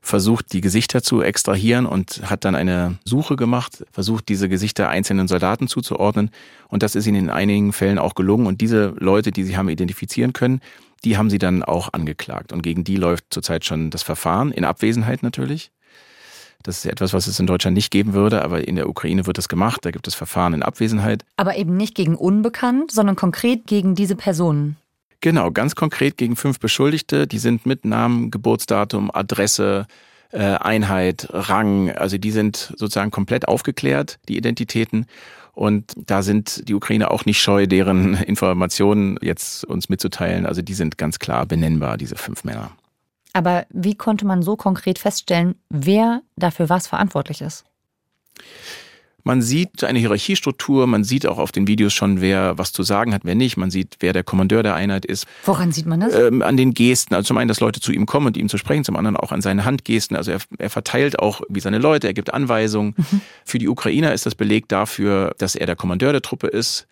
versucht, 0.00 0.52
die 0.52 0.60
Gesichter 0.60 1.02
zu 1.02 1.22
extrahieren 1.22 1.86
und 1.86 2.22
hat 2.28 2.44
dann 2.44 2.54
eine 2.54 2.98
Suche 3.04 3.36
gemacht, 3.36 3.84
versucht, 3.92 4.28
diese 4.28 4.48
Gesichter 4.48 4.88
einzelnen 4.88 5.28
Soldaten 5.28 5.68
zuzuordnen. 5.68 6.30
Und 6.68 6.82
das 6.82 6.94
ist 6.94 7.06
ihnen 7.06 7.24
in 7.24 7.30
einigen 7.30 7.72
Fällen 7.72 7.98
auch 7.98 8.14
gelungen. 8.14 8.46
Und 8.46 8.60
diese 8.60 8.94
Leute, 8.98 9.30
die 9.30 9.44
sie 9.44 9.56
haben 9.56 9.68
identifizieren 9.68 10.32
können, 10.32 10.60
die 11.04 11.16
haben 11.16 11.30
sie 11.30 11.38
dann 11.38 11.62
auch 11.62 11.92
angeklagt. 11.92 12.52
Und 12.52 12.62
gegen 12.62 12.84
die 12.84 12.96
läuft 12.96 13.24
zurzeit 13.30 13.64
schon 13.64 13.90
das 13.90 14.02
Verfahren, 14.02 14.52
in 14.52 14.64
Abwesenheit 14.64 15.22
natürlich. 15.22 15.70
Das 16.62 16.78
ist 16.78 16.86
etwas, 16.90 17.14
was 17.14 17.26
es 17.26 17.40
in 17.40 17.46
Deutschland 17.46 17.74
nicht 17.74 17.90
geben 17.90 18.12
würde, 18.12 18.42
aber 18.42 18.66
in 18.68 18.76
der 18.76 18.88
Ukraine 18.88 19.26
wird 19.26 19.38
das 19.38 19.48
gemacht. 19.48 19.84
Da 19.84 19.90
gibt 19.90 20.06
es 20.06 20.14
Verfahren 20.14 20.52
in 20.52 20.62
Abwesenheit. 20.62 21.24
Aber 21.36 21.56
eben 21.56 21.76
nicht 21.76 21.94
gegen 21.94 22.16
Unbekannt, 22.16 22.90
sondern 22.90 23.16
konkret 23.16 23.66
gegen 23.66 23.94
diese 23.94 24.14
Personen. 24.14 24.76
Genau, 25.20 25.50
ganz 25.50 25.74
konkret 25.74 26.16
gegen 26.16 26.36
fünf 26.36 26.60
Beschuldigte. 26.60 27.26
Die 27.26 27.38
sind 27.38 27.66
mit 27.66 27.84
Namen, 27.84 28.30
Geburtsdatum, 28.30 29.10
Adresse, 29.12 29.86
äh, 30.32 30.38
Einheit, 30.38 31.28
Rang. 31.30 31.90
Also 31.90 32.16
die 32.16 32.30
sind 32.30 32.72
sozusagen 32.76 33.10
komplett 33.10 33.46
aufgeklärt, 33.46 34.18
die 34.28 34.36
Identitäten. 34.36 35.06
Und 35.52 35.92
da 35.96 36.22
sind 36.22 36.68
die 36.68 36.74
Ukrainer 36.74 37.10
auch 37.10 37.26
nicht 37.26 37.42
scheu, 37.42 37.66
deren 37.66 38.14
Informationen 38.22 39.18
jetzt 39.20 39.64
uns 39.64 39.88
mitzuteilen. 39.88 40.46
Also 40.46 40.62
die 40.62 40.74
sind 40.74 40.96
ganz 40.96 41.18
klar 41.18 41.44
benennbar, 41.44 41.98
diese 41.98 42.16
fünf 42.16 42.44
Männer. 42.44 42.70
Aber 43.32 43.66
wie 43.68 43.94
konnte 43.94 44.26
man 44.26 44.42
so 44.42 44.56
konkret 44.56 44.98
feststellen, 44.98 45.54
wer 45.68 46.22
dafür 46.36 46.68
was 46.68 46.86
verantwortlich 46.86 47.42
ist? 47.42 47.64
Man 49.24 49.42
sieht 49.42 49.84
eine 49.84 49.98
Hierarchiestruktur, 49.98 50.86
man 50.86 51.04
sieht 51.04 51.26
auch 51.26 51.38
auf 51.38 51.52
den 51.52 51.66
Videos 51.66 51.92
schon, 51.92 52.20
wer 52.20 52.58
was 52.58 52.72
zu 52.72 52.82
sagen 52.82 53.12
hat, 53.14 53.22
wer 53.24 53.34
nicht. 53.34 53.56
Man 53.56 53.70
sieht, 53.70 53.96
wer 54.00 54.12
der 54.12 54.24
Kommandeur 54.24 54.62
der 54.62 54.74
Einheit 54.74 55.04
ist. 55.04 55.26
Woran 55.44 55.72
sieht 55.72 55.86
man 55.86 56.00
das? 56.00 56.14
Ähm, 56.14 56.42
an 56.42 56.56
den 56.56 56.74
Gesten. 56.74 57.14
Also 57.14 57.28
zum 57.28 57.38
einen, 57.38 57.48
dass 57.48 57.60
Leute 57.60 57.80
zu 57.80 57.92
ihm 57.92 58.06
kommen 58.06 58.26
und 58.26 58.36
ihm 58.36 58.48
zu 58.48 58.58
sprechen, 58.58 58.84
zum 58.84 58.96
anderen 58.96 59.16
auch 59.16 59.32
an 59.32 59.40
seine 59.40 59.64
Handgesten. 59.64 60.16
Also 60.16 60.32
er, 60.32 60.40
er 60.58 60.70
verteilt 60.70 61.18
auch 61.18 61.40
wie 61.48 61.60
seine 61.60 61.78
Leute, 61.78 62.06
er 62.06 62.14
gibt 62.14 62.32
Anweisungen. 62.32 62.94
Mhm. 62.96 63.20
Für 63.44 63.58
die 63.58 63.68
Ukrainer 63.68 64.12
ist 64.12 64.26
das 64.26 64.34
Beleg 64.34 64.68
dafür, 64.68 65.34
dass 65.38 65.54
er 65.54 65.66
der 65.66 65.76
Kommandeur 65.76 66.12
der 66.12 66.22
Truppe 66.22 66.48
ist. 66.48 66.86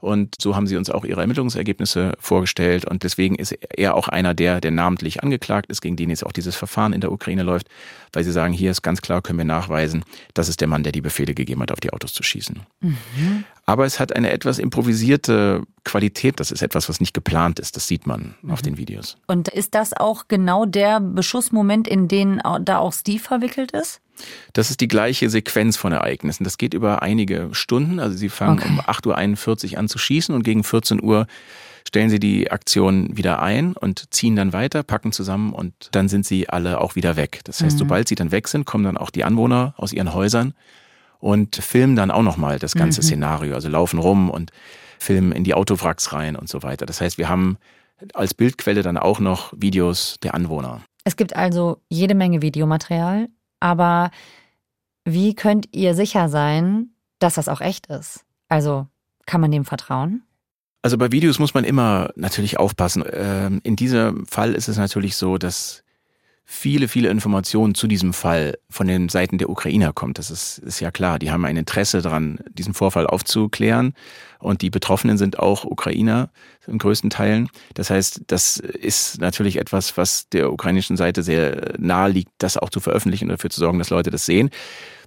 Und 0.00 0.36
so 0.40 0.56
haben 0.56 0.66
sie 0.66 0.76
uns 0.76 0.90
auch 0.90 1.04
ihre 1.04 1.20
Ermittlungsergebnisse 1.20 2.14
vorgestellt. 2.18 2.84
Und 2.84 3.02
deswegen 3.02 3.34
ist 3.34 3.52
er 3.52 3.94
auch 3.94 4.08
einer 4.08 4.34
der, 4.34 4.60
der 4.60 4.70
namentlich 4.70 5.22
angeklagt 5.22 5.70
ist, 5.70 5.82
gegen 5.82 5.96
den 5.96 6.10
jetzt 6.10 6.24
auch 6.24 6.32
dieses 6.32 6.56
Verfahren 6.56 6.92
in 6.92 7.00
der 7.00 7.12
Ukraine 7.12 7.42
läuft, 7.42 7.68
weil 8.12 8.24
sie 8.24 8.32
sagen, 8.32 8.52
hier 8.52 8.70
ist 8.70 8.82
ganz 8.82 9.02
klar, 9.02 9.20
können 9.22 9.38
wir 9.38 9.44
nachweisen, 9.44 10.04
das 10.34 10.48
ist 10.48 10.60
der 10.60 10.68
Mann, 10.68 10.82
der 10.82 10.92
die 10.92 11.02
Befehle 11.02 11.34
gegeben 11.34 11.60
hat, 11.62 11.70
auf 11.70 11.80
die 11.80 11.92
Autos 11.92 12.12
zu 12.14 12.22
schießen. 12.22 12.60
Mhm. 12.80 13.44
Aber 13.70 13.84
es 13.84 14.00
hat 14.00 14.16
eine 14.16 14.32
etwas 14.32 14.58
improvisierte 14.58 15.62
Qualität. 15.84 16.40
Das 16.40 16.50
ist 16.50 16.60
etwas, 16.60 16.88
was 16.88 16.98
nicht 16.98 17.14
geplant 17.14 17.60
ist. 17.60 17.76
Das 17.76 17.86
sieht 17.86 18.04
man 18.04 18.34
mhm. 18.42 18.50
auf 18.50 18.62
den 18.62 18.78
Videos. 18.78 19.16
Und 19.28 19.46
ist 19.46 19.76
das 19.76 19.92
auch 19.92 20.26
genau 20.26 20.66
der 20.66 20.98
Beschussmoment, 20.98 21.86
in 21.86 22.08
den 22.08 22.42
da 22.62 22.78
auch 22.78 22.92
Steve 22.92 23.22
verwickelt 23.22 23.70
ist? 23.70 24.00
Das 24.54 24.70
ist 24.70 24.80
die 24.80 24.88
gleiche 24.88 25.30
Sequenz 25.30 25.76
von 25.76 25.92
Ereignissen. 25.92 26.42
Das 26.42 26.58
geht 26.58 26.74
über 26.74 27.02
einige 27.02 27.50
Stunden. 27.52 28.00
Also 28.00 28.16
sie 28.16 28.28
fangen 28.28 28.58
okay. 28.58 28.68
um 28.68 28.80
8.41 28.80 29.72
Uhr 29.72 29.78
an 29.78 29.88
zu 29.88 29.98
schießen 29.98 30.34
und 30.34 30.42
gegen 30.42 30.64
14 30.64 31.00
Uhr 31.00 31.28
stellen 31.86 32.10
sie 32.10 32.18
die 32.18 32.50
Aktion 32.50 33.16
wieder 33.16 33.40
ein 33.40 33.74
und 33.74 34.12
ziehen 34.12 34.34
dann 34.34 34.52
weiter, 34.52 34.82
packen 34.82 35.12
zusammen 35.12 35.52
und 35.52 35.74
dann 35.92 36.08
sind 36.08 36.26
sie 36.26 36.48
alle 36.48 36.80
auch 36.80 36.96
wieder 36.96 37.14
weg. 37.14 37.42
Das 37.44 37.62
heißt, 37.62 37.76
mhm. 37.76 37.78
sobald 37.78 38.08
sie 38.08 38.16
dann 38.16 38.32
weg 38.32 38.48
sind, 38.48 38.64
kommen 38.64 38.82
dann 38.82 38.96
auch 38.96 39.10
die 39.10 39.22
Anwohner 39.22 39.74
aus 39.76 39.92
ihren 39.92 40.12
Häusern 40.12 40.54
und 41.20 41.56
filmen 41.56 41.96
dann 41.96 42.10
auch 42.10 42.22
nochmal 42.22 42.58
das 42.58 42.74
ganze 42.74 43.00
mhm. 43.00 43.04
Szenario. 43.04 43.54
Also 43.54 43.68
laufen 43.68 43.98
rum 43.98 44.30
und 44.30 44.50
filmen 44.98 45.32
in 45.32 45.44
die 45.44 45.54
Autowracks 45.54 46.12
rein 46.12 46.36
und 46.36 46.48
so 46.48 46.62
weiter. 46.62 46.86
Das 46.86 47.00
heißt, 47.00 47.18
wir 47.18 47.28
haben 47.28 47.58
als 48.14 48.34
Bildquelle 48.34 48.82
dann 48.82 48.96
auch 48.96 49.20
noch 49.20 49.52
Videos 49.56 50.16
der 50.22 50.34
Anwohner. 50.34 50.80
Es 51.04 51.16
gibt 51.16 51.36
also 51.36 51.80
jede 51.88 52.14
Menge 52.14 52.42
Videomaterial. 52.42 53.28
Aber 53.60 54.10
wie 55.04 55.34
könnt 55.34 55.68
ihr 55.72 55.94
sicher 55.94 56.28
sein, 56.28 56.90
dass 57.18 57.34
das 57.34 57.48
auch 57.48 57.60
echt 57.60 57.86
ist? 57.86 58.24
Also 58.48 58.86
kann 59.26 59.40
man 59.40 59.50
dem 59.50 59.64
vertrauen? 59.64 60.22
Also 60.82 60.96
bei 60.96 61.12
Videos 61.12 61.38
muss 61.38 61.52
man 61.52 61.64
immer 61.64 62.10
natürlich 62.16 62.58
aufpassen. 62.58 63.04
Ähm, 63.12 63.60
in 63.64 63.76
diesem 63.76 64.26
Fall 64.26 64.54
ist 64.54 64.68
es 64.68 64.78
natürlich 64.78 65.16
so, 65.16 65.36
dass 65.36 65.82
viele, 66.52 66.88
viele 66.88 67.10
Informationen 67.10 67.76
zu 67.76 67.86
diesem 67.86 68.12
Fall 68.12 68.58
von 68.68 68.88
den 68.88 69.08
Seiten 69.08 69.38
der 69.38 69.48
Ukrainer 69.48 69.92
kommt. 69.92 70.18
Das 70.18 70.32
ist, 70.32 70.58
ist 70.58 70.80
ja 70.80 70.90
klar. 70.90 71.20
Die 71.20 71.30
haben 71.30 71.44
ein 71.44 71.56
Interesse 71.56 72.02
daran, 72.02 72.40
diesen 72.52 72.74
Vorfall 72.74 73.06
aufzuklären. 73.06 73.94
Und 74.40 74.60
die 74.60 74.68
Betroffenen 74.68 75.16
sind 75.16 75.38
auch 75.38 75.64
Ukrainer 75.64 76.28
in 76.66 76.78
größten 76.78 77.08
Teilen. 77.08 77.48
Das 77.74 77.88
heißt, 77.90 78.22
das 78.26 78.56
ist 78.56 79.20
natürlich 79.20 79.58
etwas, 79.58 79.96
was 79.96 80.28
der 80.30 80.52
ukrainischen 80.52 80.96
Seite 80.96 81.22
sehr 81.22 81.74
nahe 81.78 82.10
liegt, 82.10 82.32
das 82.38 82.56
auch 82.56 82.70
zu 82.70 82.80
veröffentlichen 82.80 83.26
und 83.26 83.30
dafür 83.30 83.50
zu 83.50 83.60
sorgen, 83.60 83.78
dass 83.78 83.90
Leute 83.90 84.10
das 84.10 84.26
sehen. 84.26 84.50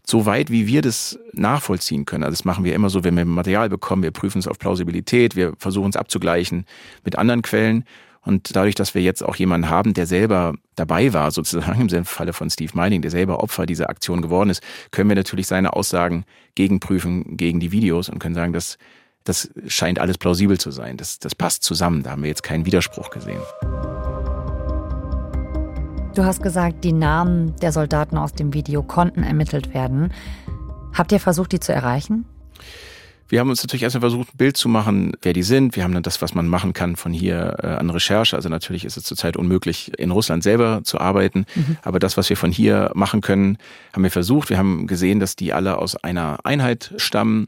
So 0.08 0.26
weit, 0.26 0.50
wie 0.50 0.66
wir 0.66 0.82
das 0.82 1.20
nachvollziehen 1.34 2.06
können. 2.06 2.24
Also 2.24 2.36
das 2.36 2.46
machen 2.46 2.64
wir 2.64 2.74
immer 2.74 2.90
so, 2.90 3.04
wenn 3.04 3.18
wir 3.18 3.26
Material 3.26 3.68
bekommen. 3.68 4.02
Wir 4.02 4.12
prüfen 4.12 4.40
es 4.40 4.48
auf 4.48 4.60
Plausibilität. 4.60 5.36
Wir 5.36 5.54
versuchen 5.58 5.90
es 5.90 5.98
abzugleichen 5.98 6.66
mit 7.04 7.18
anderen 7.18 7.42
Quellen. 7.42 7.84
Und 8.26 8.56
dadurch, 8.56 8.76
dass 8.76 8.96
wir 8.96 9.02
jetzt 9.02 9.22
auch 9.24 9.36
jemanden 9.36 9.70
haben, 9.70 9.94
der 9.94 10.06
selber 10.06 10.56
dabei 10.76 11.14
war, 11.14 11.32
sozusagen 11.32 11.90
im 11.90 12.06
Falle 12.06 12.34
von 12.34 12.50
Steve 12.50 12.72
Meining, 12.74 13.02
der 13.02 13.12
selber 13.12 13.42
Opfer 13.42 13.66
dieser 13.66 13.90
Aktion 13.90 14.22
geworden 14.22 14.50
ist, 14.50 14.64
können 14.92 15.10
wir 15.10 15.16
natürlich 15.16 15.48
seine 15.48 15.74
Aussagen 15.74 16.26
gegenprüfen 16.56 17.38
gegen 17.38 17.60
die 17.60 17.72
Videos 17.72 18.10
und 18.10 18.20
können 18.20 18.36
sagen, 18.36 18.54
dass 18.54 18.78
das 19.26 19.50
scheint 19.68 20.00
alles 20.00 20.18
plausibel 20.18 20.60
zu 20.60 20.72
sein. 20.72 20.98
Das, 20.98 21.20
das 21.20 21.34
passt 21.34 21.64
zusammen. 21.64 22.04
Da 22.04 22.12
haben 22.12 22.24
wir 22.24 22.30
jetzt 22.30 22.44
keinen 22.44 22.66
Widerspruch 22.66 23.10
gesehen. 23.10 23.40
Du 26.14 26.24
hast 26.24 26.44
gesagt, 26.44 26.84
die 26.84 26.94
Namen 26.94 27.56
der 27.62 27.72
Soldaten 27.72 28.18
aus 28.18 28.34
dem 28.34 28.54
Video 28.54 28.84
konnten 28.84 29.24
ermittelt 29.24 29.74
werden. 29.74 30.12
Habt 30.94 31.12
ihr 31.12 31.20
versucht, 31.20 31.54
die 31.54 31.60
zu 31.60 31.74
erreichen? 31.74 32.26
Wir 33.34 33.40
haben 33.40 33.50
uns 33.50 33.64
natürlich 33.64 33.82
erstmal 33.82 34.02
versucht, 34.02 34.36
ein 34.36 34.38
Bild 34.38 34.58
zu 34.58 34.70
machen, 34.70 35.14
wer 35.24 35.34
die 35.34 35.42
sind. 35.42 35.76
Wir 35.76 35.84
haben 35.84 35.96
dann 35.96 36.04
das, 36.04 36.22
was 36.22 36.36
man 36.36 36.48
machen 36.48 36.74
kann 36.74 36.96
von 36.96 37.12
hier 37.12 37.56
äh, 37.64 37.66
an 37.66 37.90
Recherche. 37.90 38.36
Also 38.36 38.48
natürlich 38.48 38.86
ist 38.86 38.96
es 38.96 39.06
zurzeit 39.06 39.38
unmöglich, 39.38 39.92
in 39.98 40.12
Russland 40.12 40.44
selber 40.44 40.82
zu 40.84 41.00
arbeiten. 41.00 41.48
Mhm. 41.56 41.78
Aber 41.82 41.98
das, 41.98 42.16
was 42.16 42.30
wir 42.30 42.38
von 42.38 42.52
hier 42.52 42.92
machen 42.94 43.22
können, 43.22 43.58
haben 43.92 44.04
wir 44.04 44.12
versucht. 44.12 44.52
Wir 44.52 44.60
haben 44.60 44.86
gesehen, 44.86 45.20
dass 45.20 45.36
die 45.36 45.52
alle 45.52 45.80
aus 45.80 45.96
einer 45.96 46.42
Einheit 46.44 46.94
stammen 46.98 47.48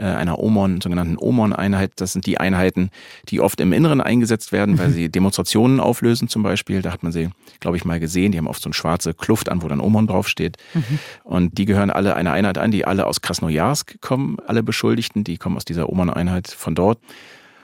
einer 0.00 0.38
OMON, 0.38 0.80
sogenannten 0.80 1.16
OMON-Einheit. 1.18 1.92
Das 1.96 2.12
sind 2.12 2.26
die 2.26 2.38
Einheiten, 2.38 2.90
die 3.28 3.40
oft 3.40 3.60
im 3.60 3.72
Inneren 3.72 4.00
eingesetzt 4.00 4.52
werden, 4.52 4.78
weil 4.78 4.90
sie 4.90 5.08
Demonstrationen 5.12 5.80
auflösen 5.80 6.28
zum 6.28 6.42
Beispiel. 6.42 6.82
Da 6.82 6.92
hat 6.92 7.02
man 7.02 7.12
sie, 7.12 7.30
glaube 7.60 7.76
ich, 7.76 7.84
mal 7.84 8.00
gesehen. 8.00 8.32
Die 8.32 8.38
haben 8.38 8.46
oft 8.46 8.62
so 8.62 8.68
eine 8.68 8.74
schwarze 8.74 9.14
Kluft 9.14 9.48
an, 9.48 9.62
wo 9.62 9.68
dann 9.68 9.80
OMON 9.80 10.06
draufsteht. 10.06 10.56
Mhm. 10.74 10.98
Und 11.24 11.58
die 11.58 11.64
gehören 11.64 11.90
alle 11.90 12.14
einer 12.16 12.32
Einheit 12.32 12.58
an, 12.58 12.70
die 12.70 12.84
alle 12.84 13.06
aus 13.06 13.20
Krasnojarsk 13.20 14.00
kommen, 14.00 14.38
alle 14.46 14.62
Beschuldigten. 14.62 15.24
Die 15.24 15.38
kommen 15.38 15.56
aus 15.56 15.64
dieser 15.64 15.88
OMON-Einheit 15.88 16.48
von 16.48 16.74
dort. 16.74 16.98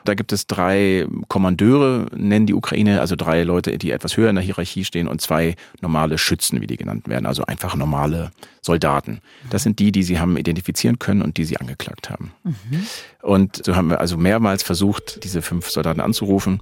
Da 0.06 0.14
gibt 0.14 0.32
es 0.32 0.46
drei 0.46 1.06
Kommandeure, 1.28 2.06
nennen 2.14 2.46
die 2.46 2.54
Ukraine, 2.54 3.00
also 3.00 3.16
drei 3.16 3.42
Leute, 3.42 3.76
die 3.76 3.90
etwas 3.90 4.16
höher 4.16 4.30
in 4.30 4.36
der 4.36 4.44
Hierarchie 4.44 4.84
stehen 4.84 5.08
und 5.08 5.20
zwei 5.20 5.56
normale 5.80 6.16
Schützen, 6.16 6.60
wie 6.60 6.66
die 6.66 6.76
genannt 6.76 7.08
werden, 7.08 7.26
also 7.26 7.44
einfach 7.44 7.74
normale 7.74 8.30
Soldaten. 8.62 9.20
Das 9.50 9.64
sind 9.64 9.80
die, 9.80 9.90
die 9.90 10.04
sie 10.04 10.20
haben 10.20 10.36
identifizieren 10.36 10.98
können 10.98 11.22
und 11.22 11.36
die 11.36 11.44
sie 11.44 11.58
angeklagt 11.58 12.08
haben. 12.08 12.32
Mhm. 12.44 12.86
Und 13.22 13.64
so 13.64 13.74
haben 13.74 13.90
wir 13.90 14.00
also 14.00 14.16
mehrmals 14.16 14.62
versucht, 14.62 15.24
diese 15.24 15.42
fünf 15.42 15.68
Soldaten 15.70 16.00
anzurufen. 16.00 16.60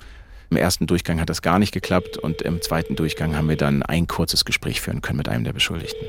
Im 0.50 0.56
ersten 0.56 0.86
Durchgang 0.86 1.20
hat 1.20 1.28
das 1.28 1.42
gar 1.42 1.58
nicht 1.58 1.72
geklappt 1.72 2.16
und 2.16 2.40
im 2.42 2.62
zweiten 2.62 2.96
Durchgang 2.96 3.36
haben 3.36 3.48
wir 3.48 3.56
dann 3.56 3.82
ein 3.82 4.06
kurzes 4.06 4.44
Gespräch 4.44 4.80
führen 4.80 5.02
können 5.02 5.18
mit 5.18 5.28
einem 5.28 5.44
der 5.44 5.52
Beschuldigten. 5.52 6.06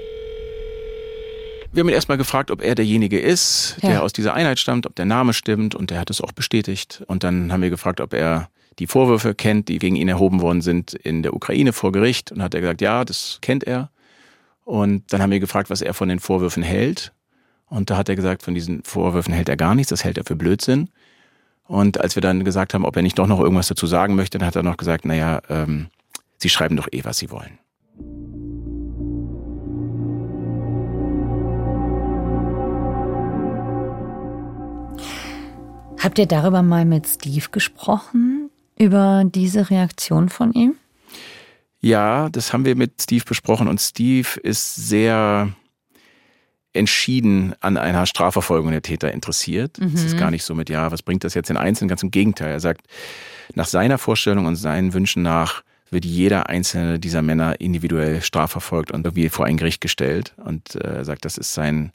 Wir 1.75 1.81
haben 1.81 1.89
ihn 1.89 1.95
erstmal 1.95 2.17
gefragt, 2.17 2.51
ob 2.51 2.61
er 2.61 2.73
derjenige 2.73 3.19
ist, 3.19 3.75
der 3.83 3.95
ja. 3.95 3.99
aus 3.99 4.13
dieser 4.13 4.33
Einheit 4.33 4.59
stammt, 4.59 4.85
ob 4.85 4.95
der 4.95 5.03
Name 5.03 5.33
stimmt 5.33 5.75
und 5.75 5.89
der 5.89 5.99
hat 5.99 6.09
es 6.09 6.21
auch 6.21 6.31
bestätigt. 6.31 7.03
Und 7.07 7.25
dann 7.25 7.51
haben 7.51 7.61
wir 7.61 7.69
gefragt, 7.69 7.99
ob 7.99 8.13
er 8.13 8.49
die 8.79 8.87
Vorwürfe 8.87 9.35
kennt, 9.35 9.67
die 9.67 9.77
gegen 9.77 9.97
ihn 9.97 10.07
erhoben 10.07 10.39
worden 10.39 10.61
sind 10.61 10.93
in 10.93 11.21
der 11.21 11.33
Ukraine 11.33 11.73
vor 11.73 11.91
Gericht. 11.91 12.31
Und 12.31 12.41
hat 12.41 12.53
er 12.53 12.61
gesagt, 12.61 12.79
ja, 12.79 13.03
das 13.03 13.39
kennt 13.41 13.65
er. 13.65 13.89
Und 14.63 15.11
dann 15.11 15.21
haben 15.21 15.31
wir 15.31 15.41
gefragt, 15.41 15.69
was 15.69 15.81
er 15.81 15.93
von 15.93 16.07
den 16.07 16.21
Vorwürfen 16.21 16.63
hält. 16.63 17.11
Und 17.67 17.89
da 17.89 17.97
hat 17.97 18.07
er 18.07 18.15
gesagt, 18.15 18.43
von 18.43 18.53
diesen 18.53 18.81
Vorwürfen 18.85 19.33
hält 19.33 19.49
er 19.49 19.57
gar 19.57 19.75
nichts, 19.75 19.89
das 19.89 20.05
hält 20.05 20.17
er 20.17 20.23
für 20.23 20.37
Blödsinn. 20.37 20.87
Und 21.67 21.99
als 21.99 22.15
wir 22.15 22.21
dann 22.21 22.45
gesagt 22.45 22.73
haben, 22.73 22.85
ob 22.85 22.95
er 22.95 23.01
nicht 23.01 23.19
doch 23.19 23.27
noch 23.27 23.41
irgendwas 23.41 23.67
dazu 23.67 23.85
sagen 23.85 24.15
möchte, 24.15 24.37
dann 24.37 24.47
hat 24.47 24.55
er 24.55 24.63
noch 24.63 24.77
gesagt, 24.77 25.03
naja, 25.03 25.41
ähm, 25.49 25.87
Sie 26.37 26.47
schreiben 26.47 26.77
doch 26.77 26.87
eh, 26.93 27.03
was 27.03 27.17
Sie 27.17 27.31
wollen. 27.31 27.59
Habt 36.05 36.19
ihr 36.19 36.27
darüber 36.27 36.61
mal 36.61 36.85
mit 36.85 37.07
Steve 37.07 37.47
gesprochen? 37.51 38.51
Über 38.77 39.23
diese 39.25 39.71
Reaktion 39.71 40.29
von 40.29 40.53
ihm? 40.53 40.75
Ja, 41.81 42.29
das 42.29 42.53
haben 42.53 42.63
wir 42.63 42.75
mit 42.75 43.01
Steve 43.01 43.25
besprochen 43.25 43.67
und 43.67 43.81
Steve 43.81 44.27
ist 44.43 44.75
sehr 44.75 45.51
entschieden 46.73 47.55
an 47.59 47.77
einer 47.77 48.05
Strafverfolgung 48.05 48.69
der 48.69 48.83
Täter 48.83 49.11
interessiert. 49.13 49.79
Mhm. 49.79 49.95
Es 49.95 50.03
ist 50.03 50.15
gar 50.15 50.29
nicht 50.29 50.43
so 50.43 50.53
mit, 50.53 50.69
ja, 50.69 50.91
was 50.91 51.01
bringt 51.01 51.23
das 51.23 51.33
jetzt 51.33 51.49
in 51.49 51.57
Einzelnen? 51.57 51.89
Ganz 51.89 52.03
im 52.03 52.11
Gegenteil. 52.11 52.51
Er 52.51 52.59
sagt, 52.59 52.85
nach 53.55 53.65
seiner 53.65 53.97
Vorstellung 53.97 54.45
und 54.45 54.57
seinen 54.57 54.93
Wünschen 54.93 55.23
nach 55.23 55.63
wird 55.89 56.05
jeder 56.05 56.49
einzelne 56.49 56.99
dieser 56.99 57.23
Männer 57.23 57.59
individuell 57.59 58.21
strafverfolgt 58.21 58.91
und 58.91 59.07
irgendwie 59.07 59.29
vor 59.29 59.47
ein 59.47 59.57
Gericht 59.57 59.81
gestellt. 59.81 60.35
Und 60.37 60.75
äh, 60.75 60.97
er 60.97 61.05
sagt, 61.05 61.25
das 61.25 61.39
ist 61.39 61.55
sein 61.55 61.93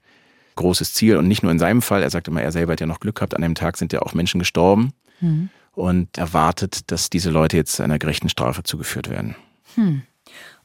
großes 0.57 0.93
Ziel 0.93 1.17
und 1.17 1.29
nicht 1.29 1.43
nur 1.43 1.53
in 1.53 1.59
seinem 1.59 1.83
Fall. 1.83 2.03
Er 2.03 2.11
sagt 2.11 2.29
immer, 2.29 2.43
er 2.43 2.53
selber 2.53 2.73
hat 2.73 2.81
ja 2.81 2.87
noch 2.87 3.01
Glück 3.01 3.17
gehabt. 3.17 3.35
An 3.35 3.43
dem 3.43 3.55
Tag 3.55 3.77
sind 3.77 3.93
ja 3.93 4.03
auch 4.03 4.15
Menschen 4.15 4.39
gestorben 4.39 4.93
mhm. 5.21 5.49
und 5.73 6.19
erwartet, 6.19 6.91
dass 6.91 7.11
diese 7.11 7.31
Leute 7.31 7.57
jetzt 7.57 7.81
einer 7.81 7.99
gerechten 7.99 8.29
Strafe 8.29 8.63
zugeführt 8.63 9.09
werden. 9.11 9.37
Hm. 9.75 10.03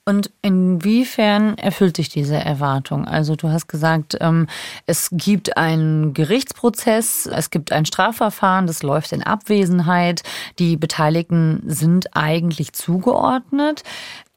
Und 0.07 0.29
inwiefern 0.43 1.57
erfüllt 1.57 1.97
sich 1.97 2.09
diese 2.09 2.35
Erwartung? 2.35 3.07
Also 3.07 3.35
du 3.35 3.49
hast 3.49 3.67
gesagt, 3.67 4.15
ähm, 4.21 4.45
es 4.85 5.09
gibt 5.11 5.57
einen 5.57 6.13
Gerichtsprozess, 6.13 7.25
es 7.25 7.49
gibt 7.49 7.71
ein 7.71 7.87
Strafverfahren, 7.87 8.67
das 8.67 8.83
läuft 8.83 9.13
in 9.13 9.23
Abwesenheit. 9.23 10.21
Die 10.59 10.77
Beteiligten 10.77 11.63
sind 11.65 12.15
eigentlich 12.15 12.73
zugeordnet. 12.73 13.81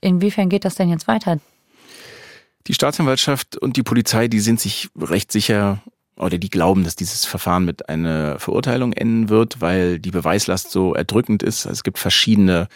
Inwiefern 0.00 0.48
geht 0.48 0.64
das 0.64 0.74
denn 0.74 0.88
jetzt 0.88 1.06
weiter? 1.06 1.38
Die 2.66 2.74
Staatsanwaltschaft 2.74 3.56
und 3.56 3.76
die 3.76 3.82
Polizei, 3.82 4.28
die 4.28 4.40
sind 4.40 4.60
sich 4.60 4.90
recht 4.96 5.32
sicher 5.32 5.82
oder 6.16 6.38
die 6.38 6.50
glauben, 6.50 6.84
dass 6.84 6.96
dieses 6.96 7.24
Verfahren 7.24 7.64
mit 7.64 7.88
einer 7.88 8.38
Verurteilung 8.38 8.92
enden 8.92 9.28
wird, 9.28 9.60
weil 9.60 9.98
die 9.98 10.10
Beweislast 10.10 10.70
so 10.70 10.94
erdrückend 10.94 11.42
ist. 11.42 11.64
Es 11.64 11.84
gibt 11.84 11.98
verschiedene 11.98 12.68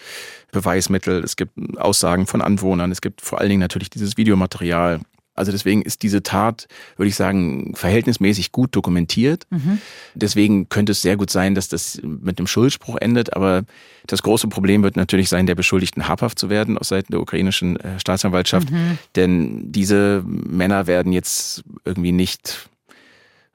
Beweismittel, 0.53 1.25
es 1.25 1.37
gibt 1.37 1.53
Aussagen 1.77 2.27
von 2.27 2.41
Anwohnern, 2.41 2.93
es 2.93 3.01
gibt 3.01 3.21
vor 3.21 3.41
allen 3.41 3.49
Dingen 3.51 3.61
natürlich 3.61 3.91
dieses 3.91 4.17
Videomaterial. 4.17 5.01
Also 5.35 5.51
deswegen 5.51 5.83
ist 5.83 6.03
diese 6.03 6.23
Tat, 6.23 6.69
würde 6.97 7.09
ich 7.09 7.17
sagen, 7.17 7.75
verhältnismäßig 7.75 8.53
gut 8.53 8.77
dokumentiert. 8.77 9.47
Mhm. 9.51 9.79
Deswegen 10.15 10.69
könnte 10.69 10.93
es 10.93 11.01
sehr 11.01 11.17
gut 11.17 11.31
sein, 11.31 11.55
dass 11.55 11.69
das 11.69 12.01
mit 12.03 12.39
einem 12.39 12.47
Schuldspruch 12.47 12.97
endet. 12.97 13.35
Aber 13.35 13.65
das 14.07 14.23
große 14.23 14.49
Problem 14.49 14.83
wird 14.83 14.97
natürlich 14.97 15.29
sein, 15.29 15.47
der 15.47 15.55
Beschuldigten 15.55 16.07
habhaft 16.07 16.39
zu 16.39 16.51
werden 16.51 16.77
aus 16.77 16.89
Seiten 16.89 17.13
der 17.13 17.21
ukrainischen 17.21 17.79
äh, 17.81 17.99
Staatsanwaltschaft. 17.99 18.71
Mhm. 18.71 18.99
Denn 19.17 19.73
diese 19.73 20.23
Männer 20.27 20.87
werden 20.87 21.13
jetzt 21.13 21.65
irgendwie 21.85 22.13
nicht 22.13 22.69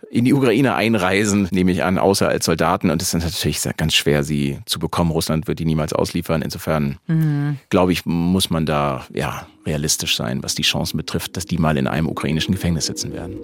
in 0.09 0.25
die 0.25 0.33
Ukraine 0.33 0.75
einreisen, 0.75 1.47
nehme 1.51 1.71
ich 1.71 1.83
an, 1.83 1.97
außer 1.97 2.27
als 2.27 2.45
Soldaten. 2.45 2.89
Und 2.89 3.01
es 3.01 3.13
ist 3.13 3.23
natürlich 3.23 3.61
ganz 3.77 3.93
schwer, 3.93 4.23
sie 4.23 4.59
zu 4.65 4.79
bekommen. 4.79 5.11
Russland 5.11 5.47
wird 5.47 5.59
die 5.59 5.65
niemals 5.65 5.93
ausliefern. 5.93 6.41
Insofern, 6.41 6.97
mhm. 7.07 7.57
glaube 7.69 7.91
ich, 7.91 8.05
muss 8.05 8.49
man 8.49 8.65
da 8.65 9.05
ja 9.13 9.47
realistisch 9.65 10.15
sein, 10.15 10.43
was 10.43 10.55
die 10.55 10.63
Chancen 10.63 10.97
betrifft, 10.97 11.35
dass 11.35 11.45
die 11.45 11.57
mal 11.57 11.77
in 11.77 11.87
einem 11.87 12.07
ukrainischen 12.07 12.53
Gefängnis 12.53 12.85
sitzen 12.85 13.11
werden. 13.13 13.37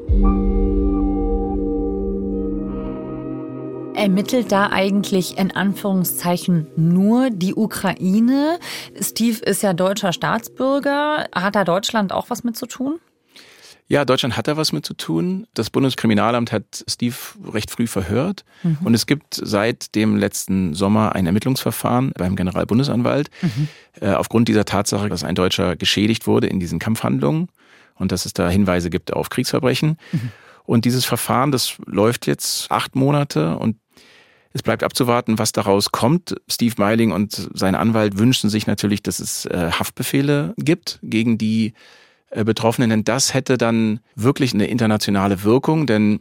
Ermittelt 3.96 4.52
da 4.52 4.70
eigentlich 4.70 5.38
in 5.38 5.52
Anführungszeichen 5.52 6.68
nur 6.76 7.30
die 7.30 7.54
Ukraine? 7.54 8.60
Steve 9.00 9.40
ist 9.40 9.62
ja 9.64 9.74
deutscher 9.74 10.14
Staatsbürger. 10.14 11.28
Hat 11.34 11.56
da 11.56 11.64
Deutschland 11.64 12.12
auch 12.12 12.30
was 12.30 12.44
mit 12.44 12.58
zu 12.58 12.66
tun? 12.66 13.00
Ja, 13.88 14.06
Deutschland 14.06 14.38
hat 14.38 14.48
da 14.48 14.58
was 14.58 14.72
mit 14.72 14.86
zu 14.86 14.94
tun. 14.94 15.46
Das 15.54 15.70
Bundeskriminalamt 15.70 16.52
hat 16.52 16.84
Steve 16.90 17.16
recht 17.52 17.70
früh 17.70 17.88
verhört. 17.88 18.46
Mhm. 18.64 18.78
Und 18.84 18.94
es 18.94 19.06
gibt 19.06 19.36
seit 19.36 19.96
dem 19.96 20.16
letzten 20.16 20.74
Sommer 20.74 21.16
ein 21.16 21.26
Ermittlungsverfahren 21.26 22.12
beim 22.18 22.36
Generalbundesanwalt 22.36 23.30
mhm. 23.42 23.68
äh, 24.02 24.14
aufgrund 24.14 24.48
dieser 24.48 24.66
Tatsache, 24.66 25.10
dass 25.10 25.24
ein 25.24 25.36
Deutscher 25.36 25.76
geschädigt 25.76 26.28
wurde 26.28 26.48
in 26.48 26.60
diesen 26.60 26.80
Kampfhandlungen 26.80 27.50
und 27.96 28.12
dass 28.12 28.26
es 28.26 28.34
da 28.34 28.50
Hinweise 28.50 28.90
gibt 28.90 29.14
auf 29.14 29.30
Kriegsverbrechen. 29.30 29.98
Mhm. 30.12 30.32
Und 30.66 30.86
dieses 30.86 31.04
Verfahren, 31.04 31.52
das 31.52 31.76
läuft 31.86 32.26
jetzt 32.26 32.72
acht 32.72 32.96
Monate 32.96 33.58
und 33.58 33.78
es 34.54 34.62
bleibt 34.62 34.84
abzuwarten, 34.84 35.40
was 35.40 35.52
daraus 35.52 35.92
kommt. 35.92 36.36
Steve 36.50 36.76
Meiling 36.78 37.12
und 37.12 37.50
sein 37.54 37.76
Anwalt 37.76 38.18
wünschen 38.18 38.50
sich 38.50 38.68
natürlich, 38.68 39.02
dass 39.02 39.20
es 39.20 39.46
äh, 39.46 39.72
Haftbefehle 39.72 40.54
gibt 40.58 41.00
gegen 41.02 41.38
die 41.38 41.74
Betroffenen, 42.44 42.90
denn 42.90 43.04
das 43.04 43.34
hätte 43.34 43.58
dann 43.58 44.00
wirklich 44.16 44.54
eine 44.54 44.68
internationale 44.68 45.44
Wirkung, 45.44 45.86
denn 45.86 46.20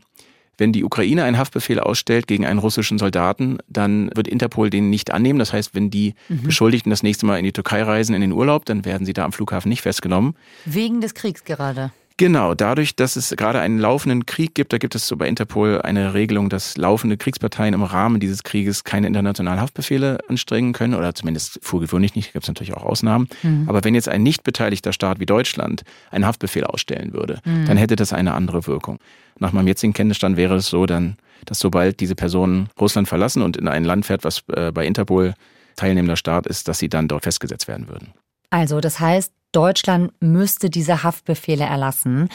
wenn 0.59 0.72
die 0.72 0.85
Ukraine 0.85 1.25
einen 1.25 1.38
Haftbefehl 1.38 1.81
ausstellt 1.81 2.27
gegen 2.27 2.44
einen 2.44 2.59
russischen 2.59 2.98
Soldaten, 2.98 3.59
dann 3.68 4.11
wird 4.14 4.29
Interpol 4.29 4.70
den 4.70 4.90
nicht 4.90 5.11
annehmen. 5.11 5.38
Das 5.38 5.53
heißt, 5.53 5.75
wenn 5.75 5.90
die 5.90 6.14
mhm. 6.29 6.42
Beschuldigten 6.42 6.90
das 6.90 7.03
nächste 7.03 7.27
Mal 7.27 7.38
in 7.38 7.44
die 7.44 7.53
Türkei 7.53 7.83
reisen, 7.83 8.14
in 8.14 8.20
den 8.20 8.33
Urlaub, 8.33 8.64
dann 8.66 8.85
werden 8.85 9.07
sie 9.07 9.12
da 9.12 9.25
am 9.25 9.33
Flughafen 9.33 9.70
nicht 9.70 9.83
festgenommen. 9.83 10.37
Wegen 10.64 11.01
des 11.01 11.14
Kriegs 11.14 11.44
gerade. 11.44 11.90
Genau, 12.16 12.55
dadurch, 12.55 12.96
dass 12.96 13.16
es 13.16 13.31
gerade 13.37 13.61
einen 13.61 13.79
laufenden 13.79 14.27
Krieg 14.27 14.55
gibt, 14.55 14.72
da 14.72 14.79
gibt 14.79 14.94
es 14.94 15.07
so 15.07 15.16
bei 15.16 15.29
Interpol 15.29 15.81
eine 15.83 16.14
Regelung, 16.14 16.51
dass 16.51 16.77
laufende 16.77 17.16
Kriegsparteien 17.16 17.75
im 17.75 17.83
Rahmen 17.83 18.20
dieses 18.20 18.42
Krieges 18.42 18.85
keine 18.85 19.07
internationalen 19.07 19.61
Haftbefehle 19.61 20.18
anstrengen 20.29 20.72
können 20.72 20.94
oder 20.94 21.14
zumindest 21.14 21.59
vorgewöhnlich 21.62 22.14
nicht, 22.14 22.33
gibt 22.33 22.44
es 22.44 22.48
natürlich 22.48 22.75
auch 22.75 22.85
Ausnahmen. 22.85 23.29
Mhm. 23.42 23.64
Aber 23.68 23.85
wenn 23.85 23.94
jetzt 23.94 24.09
ein 24.09 24.22
nicht 24.22 24.42
beteiligter 24.44 24.92
Staat 24.92 25.20
wie 25.20 25.27
Deutschland 25.27 25.83
einen 26.11 26.27
Haftbefehl 26.27 26.64
ausstellen 26.64 27.12
würde, 27.12 27.40
mhm. 27.44 27.66
dann 27.66 27.77
hätte 27.77 27.96
das 27.96 28.12
eine 28.12 28.35
andere 28.35 28.66
Wirkung. 28.66 28.98
Nach 29.38 29.53
meinem 29.53 29.68
jetzigen 29.68 29.92
Kenntnisstand 29.92 30.37
wäre 30.37 30.57
es 30.57 30.66
so 30.66 30.87
dann, 30.87 31.16
dass 31.46 31.59
sobald 31.59 32.01
diese 32.01 32.14
Personen 32.14 32.68
Russland 32.81 33.09
verlassen 33.09 33.42
und 33.42 33.57
in 33.57 33.68
ein 33.68 33.85
Land 33.85 34.07
fährt, 34.07 34.25
was 34.25 34.42
äh, 34.53 34.70
bei 34.72 34.87
Interpol 34.87 35.35
teilnehmender 35.77 36.16
Staat 36.16 36.46
ist, 36.46 36.68
dass 36.68 36.79
sie 36.79 36.88
dann 36.88 37.09
dort 37.09 37.25
festgesetzt 37.25 37.66
werden 37.66 37.88
würden. 37.88 38.12
Also 38.51 38.81
das 38.81 39.01
heißt, 39.01 39.33
Deutschland 39.53 40.12
müsste 40.21 40.71
diese 40.71 41.03
Haftbefehle 41.03 41.65
erlassen, 41.65 42.29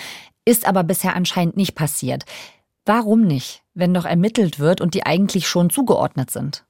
ist 0.45 0.67
aber 0.67 0.83
bisher 0.83 1.15
anscheinend 1.15 1.57
nicht 1.57 1.75
passiert. 1.75 2.25
Warum 2.85 3.23
nicht, 3.23 3.63
wenn 3.73 3.93
doch 3.93 4.05
ermittelt 4.05 4.59
wird 4.59 4.79
und 4.79 4.93
die 4.93 5.05
eigentlich 5.05 5.47
schon 5.47 5.69
zugeordnet 5.69 6.31
sind? 6.31 6.63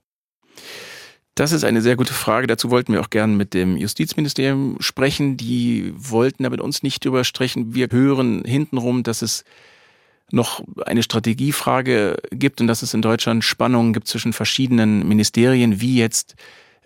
Das 1.35 1.51
ist 1.51 1.63
eine 1.63 1.83
sehr 1.83 1.95
gute 1.95 2.15
Frage. 2.15 2.47
Dazu 2.47 2.71
wollten 2.71 2.93
wir 2.93 3.01
auch 3.01 3.11
gern 3.11 3.37
mit 3.37 3.53
dem 3.53 3.77
Justizministerium 3.77 4.77
sprechen. 4.79 5.37
Die 5.37 5.93
wollten 5.95 6.41
da 6.41 6.49
mit 6.49 6.61
uns 6.61 6.81
nicht 6.81 7.05
drüber 7.05 7.23
sprechen. 7.23 7.75
Wir 7.75 7.89
hören 7.91 8.43
hintenrum, 8.43 9.03
dass 9.03 9.21
es 9.21 9.43
noch 10.31 10.63
eine 10.85 11.03
Strategiefrage 11.03 12.17
gibt 12.31 12.59
und 12.59 12.65
dass 12.65 12.81
es 12.81 12.95
in 12.95 13.03
Deutschland 13.03 13.43
Spannungen 13.43 13.93
gibt 13.93 14.07
zwischen 14.07 14.33
verschiedenen 14.33 15.07
Ministerien, 15.07 15.79
wie 15.79 15.97
jetzt 15.97 16.35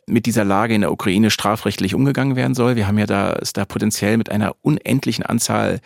mit 0.07 0.25
dieser 0.25 0.43
Lage 0.43 0.73
in 0.73 0.81
der 0.81 0.91
Ukraine 0.91 1.29
strafrechtlich 1.29 1.95
umgegangen 1.95 2.35
werden 2.35 2.55
soll. 2.55 2.75
Wir 2.75 2.87
haben 2.87 2.97
ja 2.97 3.05
da, 3.05 3.33
ist 3.33 3.57
da 3.57 3.65
potenziell 3.65 4.17
mit 4.17 4.29
einer 4.29 4.55
unendlichen 4.61 5.25
Anzahl 5.25 5.79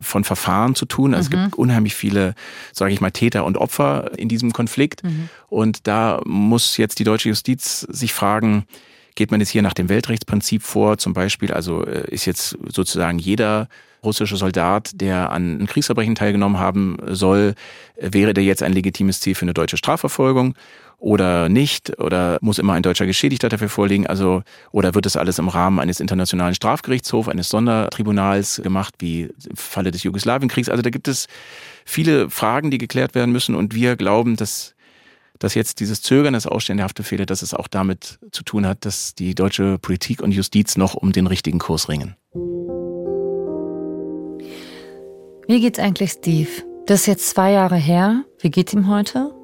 von 0.00 0.24
Verfahren 0.24 0.74
zu 0.74 0.84
tun. 0.84 1.14
Also 1.14 1.30
mhm. 1.30 1.36
Es 1.36 1.44
gibt 1.44 1.54
unheimlich 1.56 1.94
viele, 1.94 2.34
sage 2.72 2.92
ich 2.92 3.00
mal, 3.00 3.10
Täter 3.10 3.44
und 3.44 3.56
Opfer 3.56 4.18
in 4.18 4.28
diesem 4.28 4.52
Konflikt. 4.52 5.04
Mhm. 5.04 5.28
Und 5.48 5.86
da 5.86 6.20
muss 6.24 6.76
jetzt 6.76 6.98
die 6.98 7.04
deutsche 7.04 7.28
Justiz 7.28 7.80
sich 7.80 8.12
fragen, 8.12 8.66
geht 9.14 9.30
man 9.30 9.40
jetzt 9.40 9.50
hier 9.50 9.62
nach 9.62 9.74
dem 9.74 9.88
Weltrechtsprinzip 9.88 10.62
vor? 10.62 10.98
Zum 10.98 11.12
Beispiel, 11.12 11.52
also 11.52 11.84
äh, 11.84 12.10
ist 12.10 12.24
jetzt 12.26 12.58
sozusagen 12.68 13.18
jeder 13.18 13.68
russische 14.04 14.36
Soldat, 14.36 14.90
der 14.94 15.30
an 15.30 15.66
Kriegsverbrechen 15.66 16.14
teilgenommen 16.14 16.58
haben 16.58 16.96
soll, 17.06 17.54
wäre 17.96 18.34
der 18.34 18.44
jetzt 18.44 18.62
ein 18.62 18.72
legitimes 18.72 19.20
Ziel 19.20 19.34
für 19.34 19.42
eine 19.42 19.54
deutsche 19.54 19.76
Strafverfolgung? 19.76 20.54
oder 21.02 21.48
nicht? 21.48 21.98
Oder 21.98 22.38
muss 22.40 22.60
immer 22.60 22.74
ein 22.74 22.82
deutscher 22.84 23.06
Geschädigter 23.06 23.48
dafür 23.48 23.68
vorliegen? 23.68 24.06
Also, 24.06 24.42
oder 24.70 24.94
wird 24.94 25.04
das 25.04 25.16
alles 25.16 25.40
im 25.40 25.48
Rahmen 25.48 25.80
eines 25.80 25.98
internationalen 25.98 26.54
Strafgerichtshofs, 26.54 27.28
eines 27.28 27.48
Sondertribunals 27.48 28.60
gemacht, 28.62 28.94
wie 29.00 29.22
im 29.22 29.56
Falle 29.56 29.90
des 29.90 30.04
Jugoslawienkriegs? 30.04 30.68
Also 30.68 30.80
da 30.80 30.90
gibt 30.90 31.08
es 31.08 31.26
viele 31.84 32.30
Fragen, 32.30 32.70
die 32.70 32.78
geklärt 32.78 33.16
werden 33.16 33.32
müssen 33.32 33.56
und 33.56 33.74
wir 33.74 33.96
glauben, 33.96 34.36
dass 34.36 34.74
dass 35.40 35.54
jetzt 35.54 35.80
dieses 35.80 36.02
Zögern 36.02 36.34
des 36.34 36.46
Ausstellen 36.46 36.78
der 36.78 37.26
dass 37.26 37.42
es 37.42 37.52
auch 37.52 37.66
damit 37.66 38.20
zu 38.30 38.44
tun 38.44 38.64
hat, 38.64 38.84
dass 38.84 39.16
die 39.16 39.34
deutsche 39.34 39.76
Politik 39.76 40.22
und 40.22 40.30
Justiz 40.30 40.76
noch 40.76 40.94
um 40.94 41.10
den 41.10 41.26
richtigen 41.26 41.58
Kurs 41.58 41.88
ringen. 41.88 42.14
Wie 45.48 45.60
geht's 45.60 45.78
eigentlich 45.78 46.12
Steve? 46.12 46.48
Das 46.86 47.00
ist 47.00 47.06
jetzt 47.06 47.28
zwei 47.30 47.50
Jahre 47.52 47.76
her. 47.76 48.24
Wie 48.40 48.50
geht's 48.50 48.72
ihm 48.72 48.88
heute? 48.88 49.34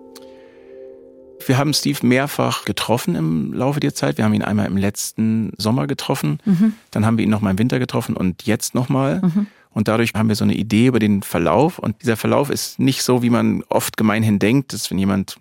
Wir 1.44 1.58
haben 1.58 1.74
Steve 1.74 2.06
mehrfach 2.06 2.64
getroffen 2.64 3.16
im 3.16 3.52
Laufe 3.52 3.80
der 3.80 3.94
Zeit. 3.94 4.16
Wir 4.16 4.24
haben 4.24 4.34
ihn 4.34 4.42
einmal 4.42 4.66
im 4.66 4.76
letzten 4.76 5.52
Sommer 5.56 5.86
getroffen, 5.86 6.38
mhm. 6.44 6.74
dann 6.90 7.06
haben 7.06 7.16
wir 7.16 7.24
ihn 7.24 7.30
nochmal 7.30 7.52
im 7.52 7.58
Winter 7.58 7.78
getroffen 7.78 8.16
und 8.16 8.44
jetzt 8.44 8.74
nochmal. 8.74 9.20
Mhm. 9.22 9.46
Und 9.70 9.88
dadurch 9.88 10.12
haben 10.14 10.28
wir 10.28 10.36
so 10.36 10.44
eine 10.44 10.54
Idee 10.54 10.86
über 10.86 10.98
den 10.98 11.22
Verlauf. 11.22 11.78
Und 11.78 12.02
dieser 12.02 12.16
Verlauf 12.16 12.50
ist 12.50 12.78
nicht 12.78 13.02
so, 13.02 13.22
wie 13.22 13.30
man 13.30 13.62
oft 13.68 13.96
gemeinhin 13.96 14.38
denkt, 14.38 14.72
dass 14.72 14.90
wenn 14.90 14.98
jemand 14.98 15.36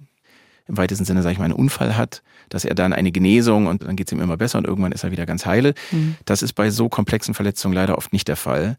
im 0.67 0.77
weitesten 0.77 1.05
Sinne, 1.05 1.23
sage 1.23 1.33
ich 1.33 1.39
mal, 1.39 1.45
einen 1.45 1.53
Unfall 1.53 1.97
hat, 1.97 2.21
dass 2.49 2.65
er 2.65 2.75
dann 2.75 2.93
eine 2.93 3.11
Genesung 3.11 3.67
und 3.67 3.83
dann 3.83 3.95
geht 3.95 4.07
es 4.07 4.13
ihm 4.13 4.21
immer 4.21 4.37
besser 4.37 4.57
und 4.57 4.67
irgendwann 4.67 4.91
ist 4.91 5.03
er 5.03 5.11
wieder 5.11 5.25
ganz 5.25 5.45
heile. 5.45 5.73
Mhm. 5.91 6.15
Das 6.25 6.41
ist 6.41 6.53
bei 6.53 6.69
so 6.69 6.89
komplexen 6.89 7.33
Verletzungen 7.33 7.73
leider 7.73 7.97
oft 7.97 8.13
nicht 8.13 8.27
der 8.27 8.35
Fall. 8.35 8.77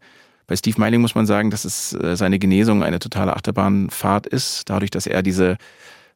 Bei 0.49 0.55
Steve 0.55 0.79
Meiling 0.79 0.99
muss 0.99 1.13
man 1.13 1.27
sagen, 1.27 1.51
dass 1.51 1.63
es 1.63 1.93
äh, 1.93 2.17
seine 2.17 2.39
Genesung 2.39 2.83
eine 2.83 2.97
totale 2.97 3.35
Achterbahnfahrt 3.35 4.25
ist, 4.25 4.67
dadurch, 4.67 4.89
dass 4.89 5.05
er 5.05 5.21
diese 5.21 5.57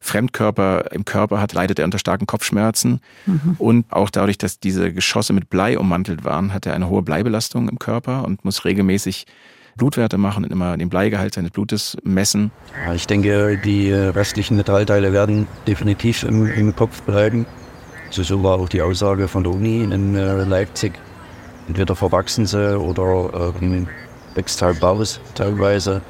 Fremdkörper 0.00 0.90
im 0.92 1.04
Körper 1.04 1.40
hat, 1.40 1.52
leidet 1.52 1.78
er 1.78 1.84
unter 1.84 2.00
starken 2.00 2.26
Kopfschmerzen. 2.26 3.00
Mhm. 3.26 3.54
Und 3.58 3.92
auch 3.92 4.10
dadurch, 4.10 4.36
dass 4.36 4.58
diese 4.58 4.92
Geschosse 4.92 5.32
mit 5.32 5.48
Blei 5.48 5.78
ummantelt 5.78 6.24
waren, 6.24 6.52
hat 6.52 6.66
er 6.66 6.74
eine 6.74 6.88
hohe 6.88 7.02
Bleibelastung 7.02 7.68
im 7.68 7.78
Körper 7.78 8.24
und 8.24 8.44
muss 8.44 8.64
regelmäßig 8.64 9.24
Blutwerte 9.76 10.18
machen 10.18 10.44
und 10.44 10.50
immer 10.50 10.76
den 10.76 10.88
Bleigehalt 10.88 11.34
seines 11.34 11.52
Blutes 11.52 11.96
messen. 12.02 12.50
Ja, 12.84 12.92
ich 12.92 13.06
denke, 13.06 13.56
die 13.64 13.92
restlichen 13.92 14.56
Metallteile 14.56 15.12
werden 15.12 15.46
definitiv 15.68 16.24
im, 16.24 16.46
im 16.46 16.74
Kopf 16.74 17.02
bleiben. 17.02 17.46
So, 18.10 18.24
so 18.24 18.42
war 18.42 18.58
auch 18.58 18.68
die 18.68 18.82
Aussage 18.82 19.28
von 19.28 19.44
der 19.44 19.52
Uni 19.52 19.84
in 19.84 20.16
äh, 20.16 20.42
Leipzig. 20.42 20.92
Entweder 21.68 21.94
verwachsen 21.96 22.46
sie 22.46 22.78
oder 22.78 23.54
äh, 23.60 23.86
Baus 24.80 25.20
teilweise. 25.34 26.02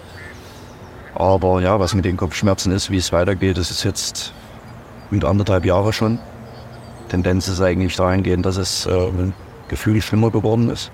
Aber 1.14 1.60
ja, 1.60 1.78
was 1.78 1.94
mit 1.94 2.04
den 2.04 2.16
Kopfschmerzen 2.16 2.72
ist, 2.72 2.90
wie 2.90 2.96
es 2.96 3.12
weitergeht, 3.12 3.56
das 3.56 3.70
ist 3.70 3.84
jetzt 3.84 4.32
gut 5.10 5.24
anderthalb 5.24 5.64
Jahre 5.64 5.92
schon. 5.92 6.18
Tendenz 7.08 7.48
ist 7.48 7.60
eigentlich 7.60 7.96
dahingehend, 7.96 8.44
dass 8.44 8.56
es 8.56 8.86
äh, 8.86 9.10
Gefühl 9.68 10.02
schlimmer 10.02 10.30
geworden 10.30 10.70
ist. 10.70 10.90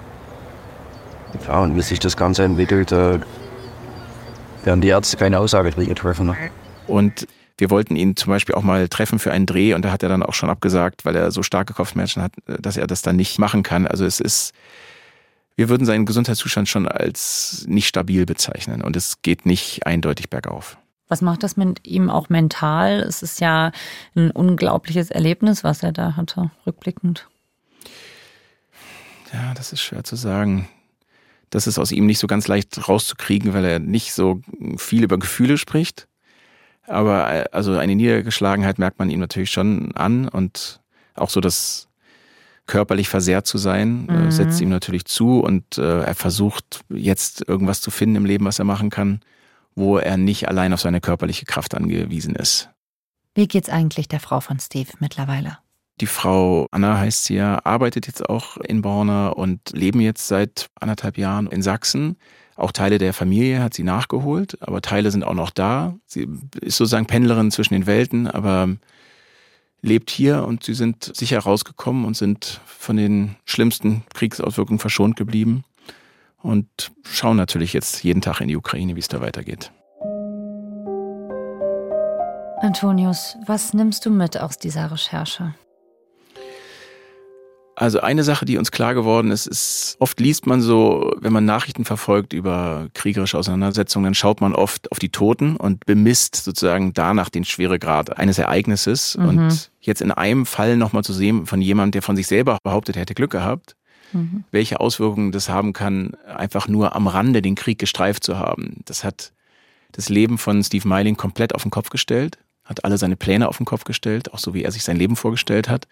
Ja, 1.47 1.61
und 1.61 1.77
wie 1.77 1.83
sich 1.83 2.01
das 2.01 2.17
Ganze 2.17 2.43
entwickelt, 2.45 2.93
äh, 2.93 3.21
werden 4.65 4.81
die 4.81 4.89
Ärzte 4.89 5.17
keine 5.17 5.39
Aussage 5.39 5.73
treffen. 5.95 6.27
Ne? 6.27 6.37
Und 6.87 7.27
wir 7.57 7.71
wollten 7.71 7.97
ihn 7.97 8.17
zum 8.17 8.31
Beispiel 8.31 8.55
auch 8.55 8.63
mal 8.63 8.89
treffen 8.89 9.19
für 9.19 9.33
einen 9.33 9.47
Dreh 9.47 9.75
und 9.75 9.85
da 9.85 9.93
hat 9.93 10.03
er 10.03 10.09
dann 10.09 10.23
auch 10.23 10.35
schon 10.35 10.51
abgesagt, 10.51 11.05
weil 11.05 11.15
er 11.15 11.31
so 11.31 11.43
starke 11.43 11.75
Kopfschmerzen 11.75 12.23
hat, 12.23 12.33
dass 12.47 12.77
er 12.77 12.87
das 12.87 13.03
dann 13.03 13.17
nicht 13.17 13.39
machen 13.39 13.63
kann. 13.63 13.87
Also 13.87 14.05
es 14.05 14.19
ist 14.19 14.53
wir 15.61 15.69
würden 15.69 15.85
seinen 15.85 16.07
Gesundheitszustand 16.07 16.71
schon 16.71 16.89
als 16.89 17.67
nicht 17.69 17.87
stabil 17.87 18.25
bezeichnen 18.25 18.81
und 18.81 18.97
es 18.97 19.21
geht 19.21 19.45
nicht 19.45 19.87
eindeutig 19.87 20.31
bergauf. 20.31 20.79
Was 21.09 21.21
macht 21.21 21.43
das 21.43 21.59
mit 21.59 21.87
ihm 21.87 22.09
auch 22.09 22.31
mental? 22.31 23.01
Es 23.01 23.23
ist 23.23 23.43
ja 23.43 23.71
ein 24.15 24.31
unglaubliches 24.31 25.11
Erlebnis, 25.11 25.63
was 25.63 25.83
er 25.83 25.93
da 25.93 26.17
hatte, 26.17 26.51
rückblickend. 26.67 27.29
Ja, 29.35 29.53
das 29.53 29.75
ist 29.75 29.83
schwer 29.83 30.03
zu 30.03 30.17
sagen. 30.17 30.67
Das 31.51 31.67
ist 31.67 31.79
aus 31.79 31.93
ihm 31.93 32.07
nicht 32.07 32.21
so 32.21 32.27
ganz 32.27 32.49
leicht 32.49 32.89
rauszukriegen, 32.89 33.53
weil 33.53 33.67
er 33.67 33.81
nicht 33.81 34.15
so 34.15 34.41
viel 34.79 35.05
über 35.05 35.19
Gefühle 35.19 35.59
spricht. 35.59 36.09
Aber 36.87 37.31
äh, 37.31 37.45
also 37.53 37.77
eine 37.77 37.97
Niedergeschlagenheit 37.97 38.79
merkt 38.79 38.99
man 38.99 39.11
ihm 39.11 39.21
natürlich 39.21 39.51
schon 39.51 39.95
an 39.95 40.27
und 40.27 40.81
auch 41.17 41.29
so 41.29 41.43
das 41.43 41.90
körperlich 42.71 43.09
versehrt 43.09 43.47
zu 43.47 43.59
sein, 43.59 44.09
äh, 44.09 44.13
mhm. 44.13 44.31
setzt 44.31 44.61
ihm 44.61 44.69
natürlich 44.69 45.05
zu 45.05 45.41
und 45.41 45.77
äh, 45.77 46.03
er 46.03 46.15
versucht 46.15 46.83
jetzt 46.89 47.47
irgendwas 47.47 47.81
zu 47.81 47.91
finden 47.91 48.17
im 48.17 48.25
Leben, 48.25 48.45
was 48.45 48.61
er 48.61 48.65
machen 48.65 48.91
kann, 48.91 49.21
wo 49.75 49.99
er 49.99 50.17
nicht 50.17 50.49
allein 50.49 50.73
auf 50.73 50.81
seine 50.81 51.01
körperliche 51.01 51.45
Kraft 51.45 51.75
angewiesen 51.75 52.37
ist. 52.37 52.71
Wie 53.35 53.49
geht's 53.49 53.69
eigentlich 53.69 54.07
der 54.07 54.21
Frau 54.21 54.41
von 54.41 54.61
Steve 54.61 54.91
mittlerweile? 55.01 55.59
Die 56.01 56.07
Frau 56.07 56.67
Anna 56.71 56.99
heißt 56.99 57.25
sie 57.25 57.35
ja, 57.35 57.59
arbeitet 57.65 58.07
jetzt 58.07 58.29
auch 58.29 58.57
in 58.57 58.83
Borna 58.83 59.29
und 59.31 59.61
leben 59.73 60.01
jetzt 60.01 60.29
seit 60.29 60.69
anderthalb 60.79 61.19
Jahren 61.19 61.49
in 61.49 61.63
Sachsen. 61.63 62.17
Auch 62.57 62.73
Teile 62.73 62.99
der 62.99 63.13
Familie 63.13 63.63
hat 63.63 63.75
sie 63.75 63.83
nachgeholt, 63.83 64.59
aber 64.63 64.81
Teile 64.81 65.11
sind 65.11 65.25
auch 65.25 65.35
noch 65.35 65.51
da. 65.51 65.97
Sie 66.07 66.29
ist 66.61 66.77
sozusagen 66.77 67.07
Pendlerin 67.07 67.51
zwischen 67.51 67.75
den 67.75 67.87
Welten, 67.87 68.29
aber 68.29 68.69
lebt 69.83 70.11
hier 70.11 70.45
und 70.45 70.65
sie 70.65 70.75
sind 70.75 71.13
sicher 71.15 71.41
rausgekommen 71.41 72.05
und 72.05 72.17
sind 72.17 72.61
von 72.67 72.97
den 72.97 73.37
schlimmsten 73.45 74.03
Kriegsauswirkungen 74.15 74.79
verschont 74.79 75.17
geblieben 75.17 75.65
und 76.43 76.93
schauen 77.05 77.37
natürlich 77.37 77.73
jetzt 77.73 78.03
jeden 78.03 78.21
Tag 78.21 78.41
in 78.41 78.49
die 78.49 78.57
Ukraine, 78.57 78.97
wie 78.97 79.01
es 79.01 79.09
da 79.09 79.21
weitergeht. 79.21 79.73
Antonius, 82.63 83.37
was 83.47 83.73
nimmst 83.73 84.05
du 84.05 84.11
mit 84.11 84.39
aus 84.39 84.59
dieser 84.59 84.91
Recherche? 84.91 85.55
Also 87.81 88.03
eine 88.03 88.25
Sache, 88.25 88.45
die 88.45 88.59
uns 88.59 88.73
klar 88.73 88.93
geworden 88.93 89.31
ist, 89.31 89.47
ist, 89.47 89.97
oft 90.01 90.21
liest 90.21 90.47
man 90.47 90.61
so, 90.61 91.17
wenn 91.19 91.33
man 91.33 91.47
Nachrichten 91.47 91.87
verfolgt 91.87 92.35
über 92.35 92.89
kriegerische 92.93 93.39
Auseinandersetzungen, 93.39 94.05
dann 94.05 94.15
schaut 94.15 94.43
man 94.43 94.55
oft 94.55 94.93
auf 94.93 94.99
die 94.99 95.09
Toten 95.09 95.57
und 95.57 95.87
bemisst 95.87 96.37
sozusagen 96.37 96.93
danach 96.93 97.31
den 97.31 97.47
Schweregrad 97.47 98.19
eines 98.19 98.37
Ereignisses. 98.37 99.17
Mhm. 99.17 99.29
Und 99.29 99.71
jetzt 99.81 100.03
in 100.03 100.13
einem 100.13 100.45
Fall 100.45 100.77
nochmal 100.77 101.05
zu 101.05 101.15
sehen 101.15 101.47
von 101.47 101.63
jemandem, 101.63 101.93
der 101.93 102.03
von 102.03 102.17
sich 102.17 102.27
selber 102.27 102.59
behauptet, 102.63 102.97
er 102.97 103.01
hätte 103.01 103.15
Glück 103.15 103.31
gehabt, 103.31 103.77
mhm. 104.13 104.45
welche 104.51 104.79
Auswirkungen 104.79 105.33
das 105.33 105.49
haben 105.49 105.73
kann, 105.73 106.13
einfach 106.27 106.69
nur 106.69 106.95
am 106.95 107.07
Rande 107.07 107.41
den 107.41 107.55
Krieg 107.55 107.79
gestreift 107.79 108.25
zu 108.25 108.39
haben. 108.39 108.83
Das 108.85 109.05
hat 109.05 109.33
das 109.93 110.11
Leben 110.11 110.37
von 110.37 110.63
Steve 110.63 110.87
Meiling 110.87 111.17
komplett 111.17 111.55
auf 111.55 111.63
den 111.63 111.71
Kopf 111.71 111.89
gestellt, 111.89 112.37
hat 112.63 112.85
alle 112.85 112.99
seine 112.99 113.17
Pläne 113.17 113.49
auf 113.49 113.57
den 113.57 113.65
Kopf 113.65 113.85
gestellt, 113.85 114.35
auch 114.35 114.39
so 114.39 114.53
wie 114.53 114.65
er 114.65 114.71
sich 114.71 114.85
sein 114.85 114.99
Leben 114.99 115.17
vorgestellt 115.17 115.71
hat. 115.71 115.89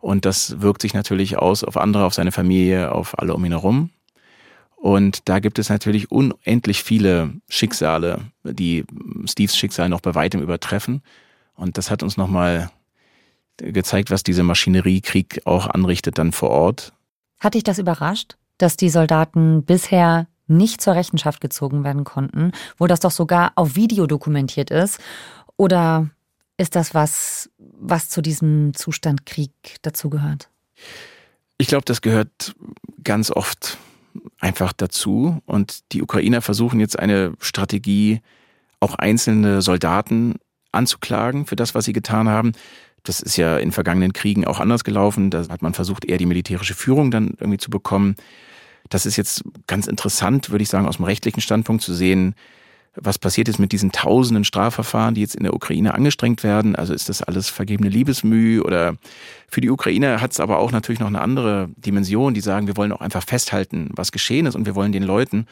Und 0.00 0.24
das 0.24 0.60
wirkt 0.60 0.82
sich 0.82 0.94
natürlich 0.94 1.38
aus 1.38 1.62
auf 1.62 1.76
andere, 1.76 2.04
auf 2.04 2.14
seine 2.14 2.32
Familie, 2.32 2.92
auf 2.92 3.18
alle 3.18 3.34
um 3.34 3.44
ihn 3.44 3.52
herum. 3.52 3.90
Und 4.76 5.28
da 5.28 5.40
gibt 5.40 5.58
es 5.58 5.68
natürlich 5.68 6.10
unendlich 6.10 6.82
viele 6.82 7.34
Schicksale, 7.48 8.22
die 8.44 8.84
Steves 9.26 9.56
Schicksal 9.56 9.90
noch 9.90 10.00
bei 10.00 10.14
weitem 10.14 10.40
übertreffen. 10.40 11.02
Und 11.54 11.76
das 11.76 11.90
hat 11.90 12.02
uns 12.02 12.16
nochmal 12.16 12.70
gezeigt, 13.58 14.10
was 14.10 14.22
diese 14.22 14.42
Maschinerie-Krieg 14.42 15.42
auch 15.44 15.66
anrichtet 15.66 16.16
dann 16.16 16.32
vor 16.32 16.48
Ort. 16.48 16.94
Hat 17.38 17.52
dich 17.52 17.62
das 17.62 17.78
überrascht, 17.78 18.36
dass 18.56 18.78
die 18.78 18.88
Soldaten 18.88 19.64
bisher 19.64 20.26
nicht 20.46 20.80
zur 20.80 20.94
Rechenschaft 20.94 21.42
gezogen 21.42 21.84
werden 21.84 22.04
konnten, 22.04 22.52
wo 22.78 22.86
das 22.86 23.00
doch 23.00 23.10
sogar 23.10 23.52
auf 23.56 23.76
Video 23.76 24.06
dokumentiert 24.06 24.70
ist? 24.70 24.98
Oder 25.58 26.08
ist 26.60 26.76
das 26.76 26.94
was, 26.94 27.48
was 27.58 28.10
zu 28.10 28.20
diesem 28.20 28.74
Zustand 28.74 29.24
Krieg 29.24 29.78
dazugehört? 29.80 30.50
Ich 31.56 31.68
glaube, 31.68 31.86
das 31.86 32.02
gehört 32.02 32.54
ganz 33.02 33.30
oft 33.30 33.78
einfach 34.40 34.74
dazu. 34.74 35.40
Und 35.46 35.80
die 35.92 36.02
Ukrainer 36.02 36.42
versuchen 36.42 36.78
jetzt 36.78 36.98
eine 36.98 37.32
Strategie, 37.40 38.20
auch 38.78 38.94
einzelne 38.94 39.62
Soldaten 39.62 40.34
anzuklagen 40.70 41.46
für 41.46 41.56
das, 41.56 41.74
was 41.74 41.86
sie 41.86 41.94
getan 41.94 42.28
haben. 42.28 42.52
Das 43.04 43.20
ist 43.20 43.38
ja 43.38 43.56
in 43.56 43.72
vergangenen 43.72 44.12
Kriegen 44.12 44.46
auch 44.46 44.60
anders 44.60 44.84
gelaufen. 44.84 45.30
Da 45.30 45.48
hat 45.48 45.62
man 45.62 45.72
versucht, 45.72 46.04
eher 46.04 46.18
die 46.18 46.26
militärische 46.26 46.74
Führung 46.74 47.10
dann 47.10 47.28
irgendwie 47.40 47.58
zu 47.58 47.70
bekommen. 47.70 48.16
Das 48.90 49.06
ist 49.06 49.16
jetzt 49.16 49.44
ganz 49.66 49.86
interessant, 49.86 50.50
würde 50.50 50.62
ich 50.62 50.68
sagen, 50.68 50.86
aus 50.86 50.96
dem 50.96 51.06
rechtlichen 51.06 51.40
Standpunkt 51.40 51.82
zu 51.82 51.94
sehen, 51.94 52.34
was 52.94 53.18
passiert 53.18 53.48
jetzt 53.48 53.60
mit 53.60 53.72
diesen 53.72 53.92
tausenden 53.92 54.44
Strafverfahren, 54.44 55.14
die 55.14 55.20
jetzt 55.20 55.36
in 55.36 55.44
der 55.44 55.54
Ukraine 55.54 55.94
angestrengt 55.94 56.42
werden? 56.42 56.74
Also 56.74 56.92
ist 56.92 57.08
das 57.08 57.22
alles 57.22 57.48
vergebene 57.48 57.88
Liebesmüh 57.88 58.60
oder 58.60 58.96
für 59.48 59.60
die 59.60 59.70
Ukraine 59.70 60.20
hat 60.20 60.32
es 60.32 60.40
aber 60.40 60.58
auch 60.58 60.72
natürlich 60.72 61.00
noch 61.00 61.06
eine 61.06 61.20
andere 61.20 61.68
Dimension, 61.76 62.34
die 62.34 62.40
sagen, 62.40 62.66
wir 62.66 62.76
wollen 62.76 62.92
auch 62.92 63.00
einfach 63.00 63.24
festhalten, 63.24 63.90
was 63.94 64.10
geschehen 64.10 64.46
ist 64.46 64.56
und 64.56 64.66
wir 64.66 64.74
wollen 64.74 64.92
den 64.92 65.04
Leuten 65.04 65.46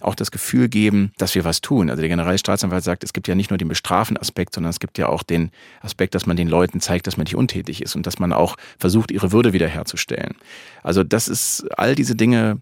auch 0.00 0.14
das 0.14 0.30
Gefühl 0.30 0.68
geben, 0.68 1.12
dass 1.16 1.34
wir 1.34 1.44
was 1.44 1.60
tun. 1.60 1.88
Also 1.88 2.00
der 2.00 2.08
Generalstaatsanwalt 2.08 2.84
sagt, 2.84 3.04
es 3.04 3.12
gibt 3.12 3.28
ja 3.28 3.34
nicht 3.34 3.50
nur 3.50 3.58
den 3.58 3.68
bestrafen 3.68 4.16
Aspekt, 4.16 4.54
sondern 4.54 4.70
es 4.70 4.80
gibt 4.80 4.98
ja 4.98 5.08
auch 5.08 5.22
den 5.22 5.50
Aspekt, 5.80 6.14
dass 6.14 6.26
man 6.26 6.36
den 6.36 6.48
Leuten 6.48 6.80
zeigt, 6.80 7.06
dass 7.06 7.16
man 7.16 7.24
nicht 7.24 7.36
untätig 7.36 7.80
ist 7.82 7.94
und 7.94 8.06
dass 8.06 8.18
man 8.18 8.32
auch 8.32 8.56
versucht, 8.78 9.10
ihre 9.10 9.32
Würde 9.32 9.52
wiederherzustellen. 9.52 10.34
Also 10.82 11.04
das 11.04 11.28
ist 11.28 11.66
all 11.78 11.94
diese 11.94 12.16
Dinge, 12.16 12.60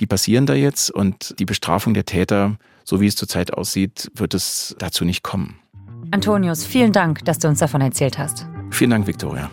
die 0.00 0.06
passieren 0.06 0.46
da 0.46 0.54
jetzt 0.54 0.90
und 0.90 1.38
die 1.38 1.44
Bestrafung 1.44 1.94
der 1.94 2.06
Täter 2.06 2.56
so 2.90 3.00
wie 3.00 3.06
es 3.06 3.14
zurzeit 3.14 3.54
aussieht, 3.54 4.10
wird 4.16 4.34
es 4.34 4.74
dazu 4.80 5.04
nicht 5.04 5.22
kommen. 5.22 5.60
Antonius, 6.10 6.64
vielen 6.64 6.92
Dank, 6.92 7.24
dass 7.24 7.38
du 7.38 7.46
uns 7.46 7.60
davon 7.60 7.80
erzählt 7.80 8.18
hast. 8.18 8.46
Vielen 8.70 8.90
Dank, 8.90 9.06
Viktoria. 9.06 9.48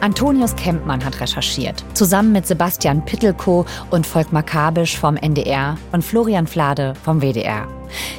Antonius 0.00 0.54
Kempmann 0.54 1.04
hat 1.04 1.20
recherchiert, 1.20 1.84
zusammen 1.94 2.30
mit 2.30 2.46
Sebastian 2.46 3.04
Pittelko 3.04 3.66
und 3.90 4.06
Volkmar 4.06 4.44
Kabisch 4.44 4.96
vom 4.96 5.16
NDR 5.16 5.78
und 5.90 6.04
Florian 6.04 6.46
Flade 6.46 6.94
vom 7.02 7.20
WDR. 7.22 7.66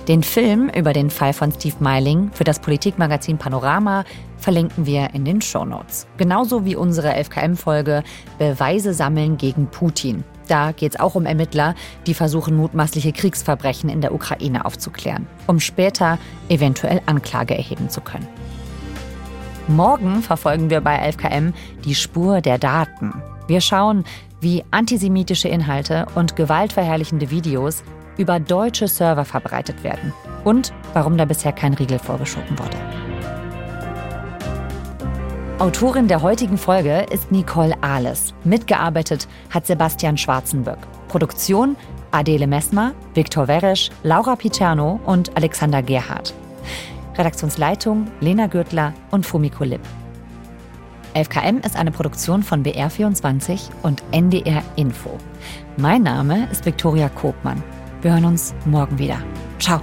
Den 0.10 0.22
Film 0.22 0.70
über 0.76 0.92
den 0.92 1.10
Fall 1.10 1.32
von 1.32 1.54
Steve 1.54 1.78
Meiling 1.80 2.30
für 2.34 2.44
das 2.44 2.60
Politikmagazin 2.60 3.38
Panorama 3.38 4.04
verlinken 4.38 4.86
wir 4.86 5.14
in 5.14 5.24
den 5.24 5.40
Shownotes. 5.42 6.08
Genauso 6.18 6.66
wie 6.66 6.76
unsere 6.76 7.24
FKM-Folge 7.24 8.04
Beweise 8.38 8.94
sammeln 8.94 9.38
gegen 9.38 9.68
Putin 9.68 10.26
da 10.48 10.72
geht 10.72 10.96
es 10.96 11.00
auch 11.00 11.16
um 11.16 11.26
Ermittler, 11.26 11.76
die 12.06 12.14
versuchen, 12.14 12.56
mutmaßliche 12.56 13.12
Kriegsverbrechen 13.12 13.90
in 13.90 14.02
der 14.02 14.14
Ukraine 14.14 14.66
aufzuklären, 14.66 15.28
um 15.46 15.60
später 15.60 16.18
eventuell 16.50 17.02
Anklage 17.06 17.58
erheben 17.58 17.90
zu 17.90 18.02
können. 18.02 18.28
Morgen 19.68 20.22
verfolgen 20.22 20.70
wir 20.70 20.82
bei 20.82 21.10
11KM 21.10 21.54
die 21.84 21.96
Spur 21.96 22.42
der 22.42 22.58
Daten. 22.58 23.22
Wir 23.48 23.60
schauen, 23.60 24.06
wie 24.40 24.64
antisemitische 24.72 25.50
Inhalte 25.50 26.06
und 26.16 26.36
gewaltverherrlichende 26.36 27.32
Videos 27.32 27.84
über 28.18 28.40
deutsche 28.40 28.88
Server 28.88 29.26
verbreitet 29.26 29.84
werden 29.84 30.14
und 30.44 30.74
warum 30.94 31.18
da 31.18 31.26
bisher 31.26 31.52
kein 31.52 31.74
Riegel 31.74 32.00
vorgeschoben 32.00 32.58
wurde. 32.58 32.78
Autorin 35.60 36.08
der 36.08 36.22
heutigen 36.22 36.56
Folge 36.56 37.08
ist 37.12 37.32
Nicole 37.32 37.74
Ahles. 37.82 38.36
Mitgearbeitet 38.44 39.28
hat 39.50 39.66
Sebastian 39.66 40.16
Schwarzenböck. 40.16 40.78
Produktion 41.08 41.76
Adele 42.12 42.46
Messmer, 42.46 42.94
Viktor 43.16 43.48
Weresch, 43.48 43.90
Laura 44.04 44.36
Picerno 44.36 45.00
und 45.08 45.36
Alexander 45.36 45.82
Gerhardt. 45.82 46.36
Redaktionsleitung 47.18 48.06
Lena 48.20 48.46
Gürtler 48.46 48.94
und 49.10 49.26
Fumiko 49.26 49.64
Lipp. 49.64 49.82
11KM 51.16 51.66
ist 51.66 51.76
eine 51.76 51.90
Produktion 51.90 52.44
von 52.44 52.64
BR24 52.64 53.70
und 53.82 54.04
NDR 54.12 54.62
Info. 54.76 55.18
Mein 55.78 56.04
Name 56.04 56.48
ist 56.52 56.68
Viktoria 56.68 57.10
Kobmann. 57.10 57.64
Wir 58.04 58.12
hören 58.12 58.26
uns 58.26 58.54
morgen 58.66 59.00
wieder. 59.00 59.18
Ciao. 59.58 59.82